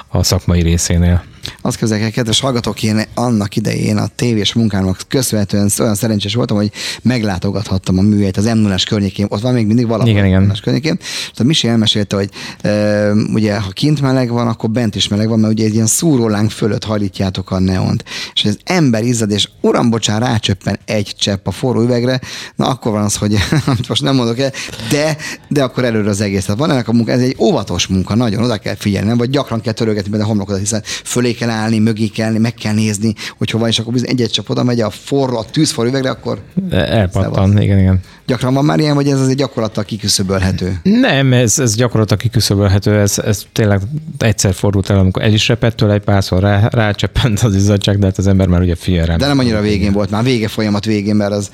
a 0.08 0.24
szakmai 0.24 0.62
részénél. 0.62 1.24
Azt 1.62 1.78
képzeljük 1.78 2.06
el, 2.06 2.12
kedves 2.12 2.40
hallgatók, 2.40 2.84
én 2.84 3.04
annak 3.14 3.56
idején 3.56 3.98
a 3.98 4.08
tévés 4.16 4.54
munkámnak 4.54 5.00
köszönhetően 5.08 5.70
olyan 5.80 5.96
szerencsés 5.96 6.34
voltam, 6.34 6.58
hogy 6.58 6.72
meglátogathattam 7.02 7.98
a 7.98 8.02
műhelyt 8.02 8.38
az 8.38 8.46
m 8.46 8.58
0 8.58 8.76
környékén, 8.88 9.26
ott 9.30 9.42
van 9.42 9.54
még 9.54 9.66
mindig 9.66 9.88
valami 9.88 10.10
igen, 10.10 10.26
igen. 10.26 10.58
környékén. 10.64 10.98
És 11.34 11.40
a 11.40 11.44
Misi 11.44 11.68
elmesélte, 11.68 12.16
hogy 12.16 12.30
e, 12.62 13.12
ugye 13.12 13.60
ha 13.60 13.70
kint 13.70 14.02
meleg 14.02 14.30
van, 14.30 14.48
akkor 14.48 14.70
bent 14.70 14.96
is 14.96 15.08
meleg 15.08 15.28
van, 15.28 15.40
mert 15.40 15.54
ugye 15.54 15.66
egy 15.66 15.74
ilyen 15.74 15.86
szúrólánk 15.86 16.52
fölött 16.52 16.84
hajlítjátok 16.84 17.52
a 17.52 17.60
neont. 17.60 18.04
És 18.34 18.46
az 18.46 18.58
ember 18.64 19.04
izzad, 19.04 19.32
és 19.32 19.50
uram, 19.62 19.90
bocsán, 19.90 20.20
rácsöppen 20.20 20.80
egy 20.86 21.16
csepp 21.18 21.48
a 21.48 21.52
forró 21.52 21.82
üvegre, 21.82 22.20
na 22.56 22.68
akkor 22.68 22.92
van 22.92 23.04
az, 23.04 23.16
hogy 23.16 23.36
amit 23.66 23.88
most 23.88 24.02
nem 24.02 24.16
mondok 24.16 24.40
el, 24.40 24.52
de, 24.90 25.18
de 25.48 25.64
akkor 25.64 25.84
előre 25.84 26.10
az 26.10 26.22
egész. 26.22 26.46
Tehát 26.46 26.60
van 26.60 26.72
ennek 26.72 26.88
a 26.88 26.94
munka, 26.94 27.12
ez 27.12 27.22
egy 27.22 27.36
óvatos 27.40 27.88
munka, 27.88 28.16
nagyon 28.16 28.44
oda 28.44 28.58
kell 28.58 28.76
figyelni, 28.76 29.18
vagy 29.18 29.30
gyakran 29.30 29.62
kell 29.62 29.74
törölgetni 29.74 30.12
be 30.12 30.24
a 30.24 30.26
homlokodat, 30.26 30.60
hiszen 30.60 30.84
fölé 30.84 31.34
kell 31.38 31.50
állni, 31.50 31.80
mögé 31.80 32.08
kell 32.08 32.38
meg 32.38 32.54
kell 32.54 32.74
nézni, 32.74 33.14
hogy 33.38 33.50
hova, 33.50 33.68
és 33.68 33.80
akkor 33.80 33.94
bizony 33.94 34.10
egy-egy 34.10 34.30
csap 34.30 34.50
oda 34.50 34.64
megy 34.64 34.82
a 34.82 34.90
forró, 34.90 35.38
a 35.38 35.46
tűzforró 35.46 35.90
üvegre, 35.90 36.10
akkor 36.10 36.40
elpattan, 36.72 37.62
igen, 37.62 37.80
igen. 37.80 38.00
Gyakran 38.26 38.54
van 38.54 38.66
már 38.66 38.80
ilyen, 38.80 38.96
vagy 38.96 39.08
ez 39.08 39.20
azért 39.20 39.38
gyakorlattal 39.38 39.84
kiküszöbölhető? 39.84 40.80
Nem, 40.84 41.34
ez, 41.34 41.60
ez 41.60 41.76
gyakorlattal 41.76 42.18
kiküszöbölhető, 42.18 43.00
ez, 43.00 43.20
ez 43.20 43.46
tényleg 43.52 43.82
egyszer 44.18 44.54
fordult 44.54 44.90
el, 44.90 45.00
amikor 45.00 45.24
el 45.24 45.34
is 45.34 45.48
repett 45.48 45.76
tőle, 45.76 45.94
egy 45.94 46.02
párszor 46.02 46.42
rá, 46.42 46.68
rácsöppent 46.68 47.40
az 47.40 47.56
izzadság, 47.56 48.00
de 48.00 48.06
hát 48.06 48.18
az 48.18 48.28
ember 48.28 48.48
már 48.48 48.62
ugye 48.62 48.76
figyel 48.76 49.18
De 49.18 49.28
nem 49.28 49.40
annyira 49.40 49.62
végén 49.62 49.92
volt, 49.92 50.10
már 50.10 50.24
vége 50.24 50.48
folyamat 50.48 50.86
végén, 50.86 51.16
mert 51.16 51.32
az, 51.32 51.52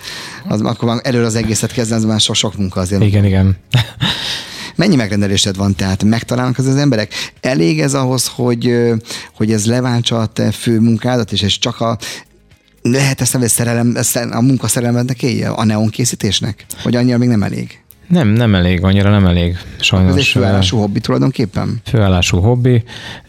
az 0.47 0.61
akkor 0.61 0.87
már 0.87 0.99
előre 1.03 1.25
az 1.25 1.35
egészet 1.35 1.71
kezdeni, 1.71 2.01
ez 2.01 2.07
már 2.07 2.19
sok, 2.19 2.35
sok 2.35 2.57
munka 2.57 2.79
azért. 2.79 3.03
Igen, 3.03 3.25
igen. 3.25 3.57
Mennyi 4.75 4.95
megrendelésed 4.95 5.55
van, 5.55 5.75
tehát 5.75 6.03
megtalálnak 6.03 6.57
az, 6.57 6.65
az 6.65 6.75
emberek? 6.75 7.13
Elég 7.41 7.79
ez 7.79 7.93
ahhoz, 7.93 8.27
hogy, 8.27 8.77
hogy 9.35 9.51
ez 9.51 9.65
leváltsa 9.65 10.19
a 10.19 10.25
te 10.25 10.51
fő 10.51 10.79
munkádat, 10.79 11.31
és 11.31 11.41
ez 11.41 11.51
csak 11.51 11.79
a 11.79 11.97
lehet 12.81 13.21
ezt 13.21 13.35
a 13.35 13.47
szerelem, 13.47 13.95
a 14.31 14.41
munkaszerelmednek 14.41 15.23
élje, 15.23 15.49
a 15.49 15.65
neon 15.65 15.89
készítésnek? 15.89 16.65
Vagy 16.83 16.95
annyira 16.95 17.17
még 17.17 17.29
nem 17.29 17.43
elég? 17.43 17.83
Nem, 18.07 18.27
nem 18.27 18.55
elég, 18.55 18.83
annyira 18.83 19.09
nem 19.09 19.25
elég. 19.25 19.57
Sajnos. 19.79 20.11
Ez 20.11 20.17
egy 20.17 20.25
főállású 20.25 20.77
hobbi 20.77 20.99
tulajdonképpen? 20.99 21.81
Főállású 21.85 22.39
hobbi. 22.39 22.83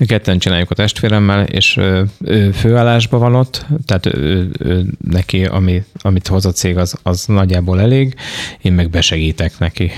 Ketten 0.06 0.38
csináljuk 0.38 0.70
a 0.70 0.74
testvéremmel, 0.74 1.44
és 1.44 1.76
ő 1.76 2.52
főállásban 2.52 3.20
van 3.20 3.34
ott, 3.34 3.66
tehát 3.86 4.06
ő, 4.06 4.50
ő, 4.58 4.86
neki, 5.10 5.44
ami, 5.44 5.82
amit 5.94 6.26
hoz 6.26 6.46
a 6.46 6.52
cég, 6.52 6.76
az, 6.76 6.94
az 7.02 7.24
nagyjából 7.26 7.80
elég, 7.80 8.14
én 8.62 8.72
meg 8.72 8.90
besegítek 8.90 9.58
neki. 9.58 9.90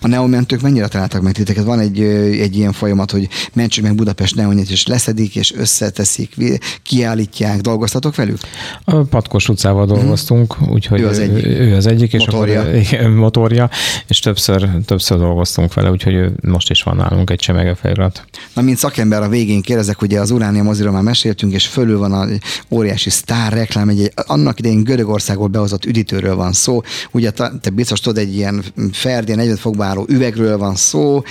A 0.00 0.06
neomentők 0.06 0.60
mennyire 0.60 0.88
találtak 0.88 1.22
meg 1.22 1.32
titeket? 1.32 1.64
Van 1.64 1.78
egy, 1.78 2.00
egy 2.40 2.56
ilyen 2.56 2.72
folyamat, 2.72 3.10
hogy 3.10 3.28
mentsük 3.52 3.84
meg 3.84 3.94
Budapest 3.94 4.34
neonját, 4.34 4.68
és 4.68 4.86
leszedik, 4.86 5.36
és 5.36 5.54
összeteszik, 5.54 6.34
kiállítják, 6.82 7.60
dolgoztatok 7.60 8.14
velük? 8.14 8.38
A 8.84 8.96
Patkos 8.96 9.48
utcával 9.48 9.86
dolgoztunk, 9.86 10.60
mm. 10.60 10.70
úgyhogy 10.70 11.00
ő 11.00 11.06
az 11.06 11.18
egyik, 11.18 11.46
ő 11.46 11.74
az 11.74 11.86
egyik 11.86 12.12
és 12.12 12.26
motorja. 12.26 12.60
Akkor, 12.60 12.74
igen, 12.90 13.10
motorja, 13.10 13.70
és 14.06 14.18
többször, 14.18 14.68
többször 14.84 15.18
dolgoztunk 15.18 15.74
vele, 15.74 15.90
úgyhogy 15.90 16.30
most 16.42 16.70
is 16.70 16.82
van 16.82 16.96
nálunk 16.96 17.30
egy 17.30 17.38
csemege 17.38 17.74
felirat. 17.74 18.24
Na, 18.54 18.62
mint 18.62 18.78
szakember 18.78 19.22
a 19.22 19.28
végén 19.28 19.62
kérdezek, 19.62 20.02
ugye 20.02 20.20
az 20.20 20.30
Uránia 20.30 20.62
moziról 20.62 20.92
már 20.92 21.02
meséltünk, 21.02 21.52
és 21.52 21.66
fölül 21.66 21.98
van 21.98 22.12
a 22.12 22.26
óriási 22.68 23.10
sztár 23.10 23.52
reklám, 23.52 23.88
egy, 23.88 24.12
annak 24.14 24.58
idején 24.58 24.84
Görögországból 24.84 25.48
behozott 25.48 25.84
üdítőről 25.84 26.36
van 26.36 26.52
szó, 26.52 26.82
ugye 27.10 27.30
te 27.30 27.70
biztos 27.72 28.00
tudod, 28.00 28.18
egy 28.18 28.34
ilyen 28.34 28.64
Ferdi 28.92 29.34
40 29.34 29.56
fokba 29.56 29.75
álló 29.84 30.04
üvegről 30.08 30.58
van 30.58 30.74
szó, 30.74 31.22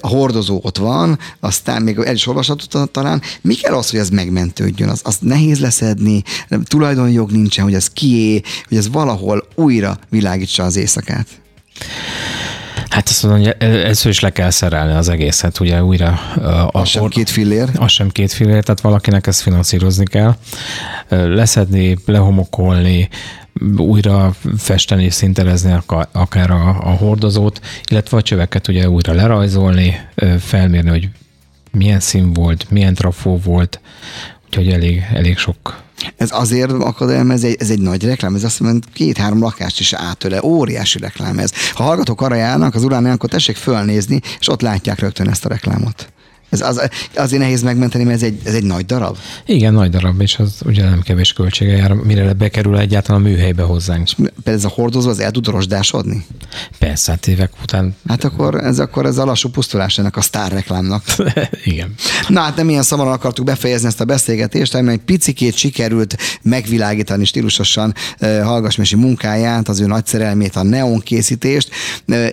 a 0.00 0.08
hordozó 0.08 0.60
ott 0.62 0.78
van, 0.78 1.18
aztán 1.40 1.82
még 1.82 1.98
el 1.98 2.14
is 2.14 2.26
olvashatod 2.26 2.90
talán. 2.90 3.22
Mi 3.40 3.54
kell 3.54 3.74
az, 3.74 3.90
hogy 3.90 3.98
ez 3.98 4.08
megmentődjön? 4.08 4.88
Az, 4.88 5.00
az 5.04 5.16
nehéz 5.20 5.60
leszedni, 5.60 6.22
tulajdonjog 6.64 7.30
nincsen, 7.30 7.64
hogy 7.64 7.74
ez 7.74 7.90
kié, 7.90 8.42
hogy 8.68 8.76
ez 8.76 8.90
valahol 8.90 9.48
újra 9.54 9.98
világítsa 10.08 10.62
az 10.64 10.76
éjszakát. 10.76 11.26
Hát 12.88 13.08
azt 13.08 13.22
mondom, 13.22 13.42
hogy 13.42 13.54
először 13.58 14.10
is 14.10 14.20
le 14.20 14.30
kell 14.30 14.50
szerelni 14.50 14.92
az 14.92 15.08
egészet, 15.08 15.60
ugye 15.60 15.84
újra. 15.84 16.08
A 16.08 16.80
az 16.80 16.88
sem 16.88 17.08
két 17.08 17.30
fillér. 17.30 17.68
Az 17.74 17.90
sem 17.90 18.08
két 18.08 18.32
fillér, 18.32 18.62
tehát 18.62 18.80
valakinek 18.80 19.26
ezt 19.26 19.40
finanszírozni 19.40 20.04
kell. 20.04 20.36
Leszedni, 21.08 21.98
lehomokolni, 22.06 23.08
újra 23.76 24.34
festeni, 24.56 25.10
szinterezni 25.10 25.76
akár 26.12 26.50
a, 26.50 26.68
a 26.68 26.90
hordozót, 26.90 27.60
illetve 27.90 28.16
a 28.16 28.22
csöveket 28.22 28.68
ugye 28.68 28.88
újra 28.88 29.12
lerajzolni, 29.12 30.00
felmérni, 30.38 30.90
hogy 30.90 31.08
milyen 31.70 32.00
szín 32.00 32.32
volt, 32.32 32.70
milyen 32.70 32.94
trafó 32.94 33.38
volt, 33.44 33.80
úgyhogy 34.46 34.68
elég, 34.68 35.02
elég 35.12 35.38
sok 35.38 35.82
ez 36.16 36.28
azért 36.32 36.70
akadályom, 36.70 37.30
ez 37.30 37.44
egy, 37.44 37.56
ez 37.58 37.70
egy 37.70 37.80
nagy 37.80 38.04
reklám, 38.04 38.34
ez 38.34 38.44
azt 38.44 38.60
mondja, 38.60 38.90
két-három 38.92 39.40
lakást 39.40 39.80
is 39.80 39.92
átöle, 39.92 40.42
óriási 40.42 40.98
reklám 40.98 41.38
ez. 41.38 41.52
Ha 41.72 41.82
hallgatók 41.82 42.20
arra 42.20 42.34
járnak 42.34 42.74
az 42.74 42.84
urán, 42.84 43.06
akkor 43.06 43.28
tessék 43.28 43.56
fölnézni, 43.56 44.20
és 44.40 44.48
ott 44.48 44.60
látják 44.60 44.98
rögtön 44.98 45.28
ezt 45.28 45.44
a 45.44 45.48
reklámot. 45.48 46.12
Ez 46.52 46.60
az, 46.60 46.88
azért 47.14 47.42
nehéz 47.42 47.62
megmenteni, 47.62 48.04
mert 48.04 48.16
ez 48.16 48.22
egy, 48.22 48.40
ez 48.44 48.54
egy 48.54 48.64
nagy 48.64 48.86
darab. 48.86 49.16
Igen, 49.46 49.72
nagy 49.72 49.90
darab, 49.90 50.20
és 50.20 50.36
az 50.38 50.52
ugye 50.64 50.84
nem 50.84 51.00
kevés 51.00 51.32
költsége 51.32 51.76
jár, 51.76 51.92
mire 51.92 52.32
bekerül 52.32 52.78
egyáltalán 52.78 53.20
a 53.20 53.24
műhelybe 53.24 53.62
hozzánk. 53.62 54.08
És 54.08 54.14
ez 54.44 54.64
a 54.64 54.68
hordozó 54.68 55.08
az 55.08 55.18
el 55.18 55.30
tud 55.30 55.46
rosdásodni? 55.46 56.26
Persze, 56.78 57.10
hát 57.10 57.26
évek 57.26 57.52
után. 57.62 57.96
Hát 58.08 58.24
akkor 58.24 58.54
ez, 58.54 58.78
akkor 58.78 59.06
ez 59.06 59.18
a 59.18 59.24
lassú 59.24 59.48
pusztulás 59.48 59.98
ennek 59.98 60.16
a 60.16 60.20
sztár 60.20 60.52
reklámnak. 60.52 61.04
Igen. 61.64 61.94
Na 62.28 62.40
hát 62.40 62.56
nem 62.56 62.68
ilyen 62.68 62.82
szamaran 62.82 63.12
akartuk 63.12 63.44
befejezni 63.44 63.86
ezt 63.86 64.00
a 64.00 64.04
beszélgetést, 64.04 64.72
hanem 64.72 64.88
egy 64.88 65.00
picikét 65.00 65.56
sikerült 65.56 66.16
megvilágítani 66.42 67.24
stílusosan 67.24 67.94
Hallgasmesi 68.20 68.96
munkáját, 68.96 69.68
az 69.68 69.80
ő 69.80 69.86
nagy 69.86 70.06
szerelmét, 70.06 70.56
a 70.56 70.62
neon 70.62 71.00
készítést. 71.00 71.70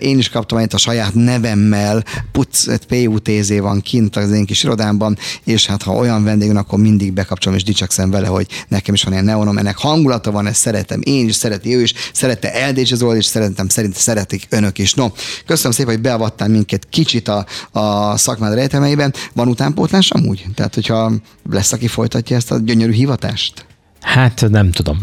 Én 0.00 0.18
is 0.18 0.28
kaptam 0.28 0.58
egy 0.58 0.74
a 0.74 0.78
saját 0.78 1.14
nevemmel, 1.14 2.04
Putz, 2.32 2.78
PUTZ 2.88 3.58
van 3.58 3.80
kint, 3.80 4.09
kint 4.10 4.26
az 4.26 4.36
én 4.36 4.44
kis 4.44 4.62
irodámban, 4.62 5.18
és 5.44 5.66
hát 5.66 5.82
ha 5.82 5.92
olyan 5.92 6.24
vendég 6.24 6.56
akkor 6.56 6.78
mindig 6.78 7.12
bekapcsolom 7.12 7.58
és 7.58 7.64
dicsekszem 7.64 8.10
vele, 8.10 8.26
hogy 8.26 8.46
nekem 8.68 8.94
is 8.94 9.02
van 9.02 9.12
ilyen 9.12 9.24
neonom, 9.24 9.58
ennek 9.58 9.76
hangulata 9.76 10.30
van, 10.30 10.46
ezt 10.46 10.60
szeretem 10.60 11.00
én 11.02 11.28
is, 11.28 11.34
szereti 11.34 11.76
ő 11.76 11.80
is, 11.80 11.94
szerette 12.12 12.54
Eldés 12.54 12.92
az 12.92 13.04
és 13.14 13.24
szeretem, 13.24 13.68
szerint 13.68 13.94
szeretik 13.94 14.46
önök 14.48 14.78
is. 14.78 14.94
No, 14.94 15.08
köszönöm 15.46 15.72
szépen, 15.72 15.92
hogy 15.92 16.02
beavattál 16.02 16.48
minket 16.48 16.86
kicsit 16.90 17.28
a, 17.28 17.46
a 17.70 18.16
szakmád 18.16 18.54
rejtemeiben. 18.54 19.14
Van 19.32 19.48
utánpótlás 19.48 20.10
amúgy? 20.10 20.44
Tehát, 20.54 20.74
hogyha 20.74 21.12
lesz, 21.50 21.72
aki 21.72 21.86
folytatja 21.86 22.36
ezt 22.36 22.50
a 22.50 22.58
gyönyörű 22.58 22.92
hivatást? 22.92 23.66
Hát 24.00 24.44
nem 24.48 24.70
tudom. 24.70 24.98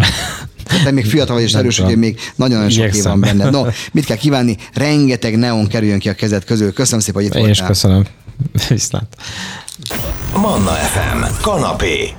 Te 0.83 0.91
még 0.91 1.05
fiatal 1.05 1.35
vagy 1.35 1.43
és 1.43 1.53
erős, 1.53 1.79
hogy 1.79 1.97
még 1.97 2.19
nagyon-nagyon 2.35 2.71
sok 2.71 2.95
év 2.95 3.03
van 3.03 3.19
benne. 3.19 3.49
No, 3.49 3.65
mit 3.91 4.05
kell 4.05 4.17
kívánni? 4.17 4.57
Rengeteg 4.73 5.37
neon 5.37 5.67
kerüljön 5.67 5.99
ki 5.99 6.09
a 6.09 6.13
kezed 6.13 6.43
közül. 6.43 6.73
Köszönöm 6.73 6.99
szépen, 6.99 7.21
hogy 7.21 7.31
itt 7.31 7.37
Én 7.37 7.45
voltál. 7.45 7.63
És 7.63 7.67
köszönöm. 7.67 8.05
Viszlát. 8.69 9.17
Manna 10.35 10.71
FM. 10.71 11.41
Kanapé. 11.41 12.15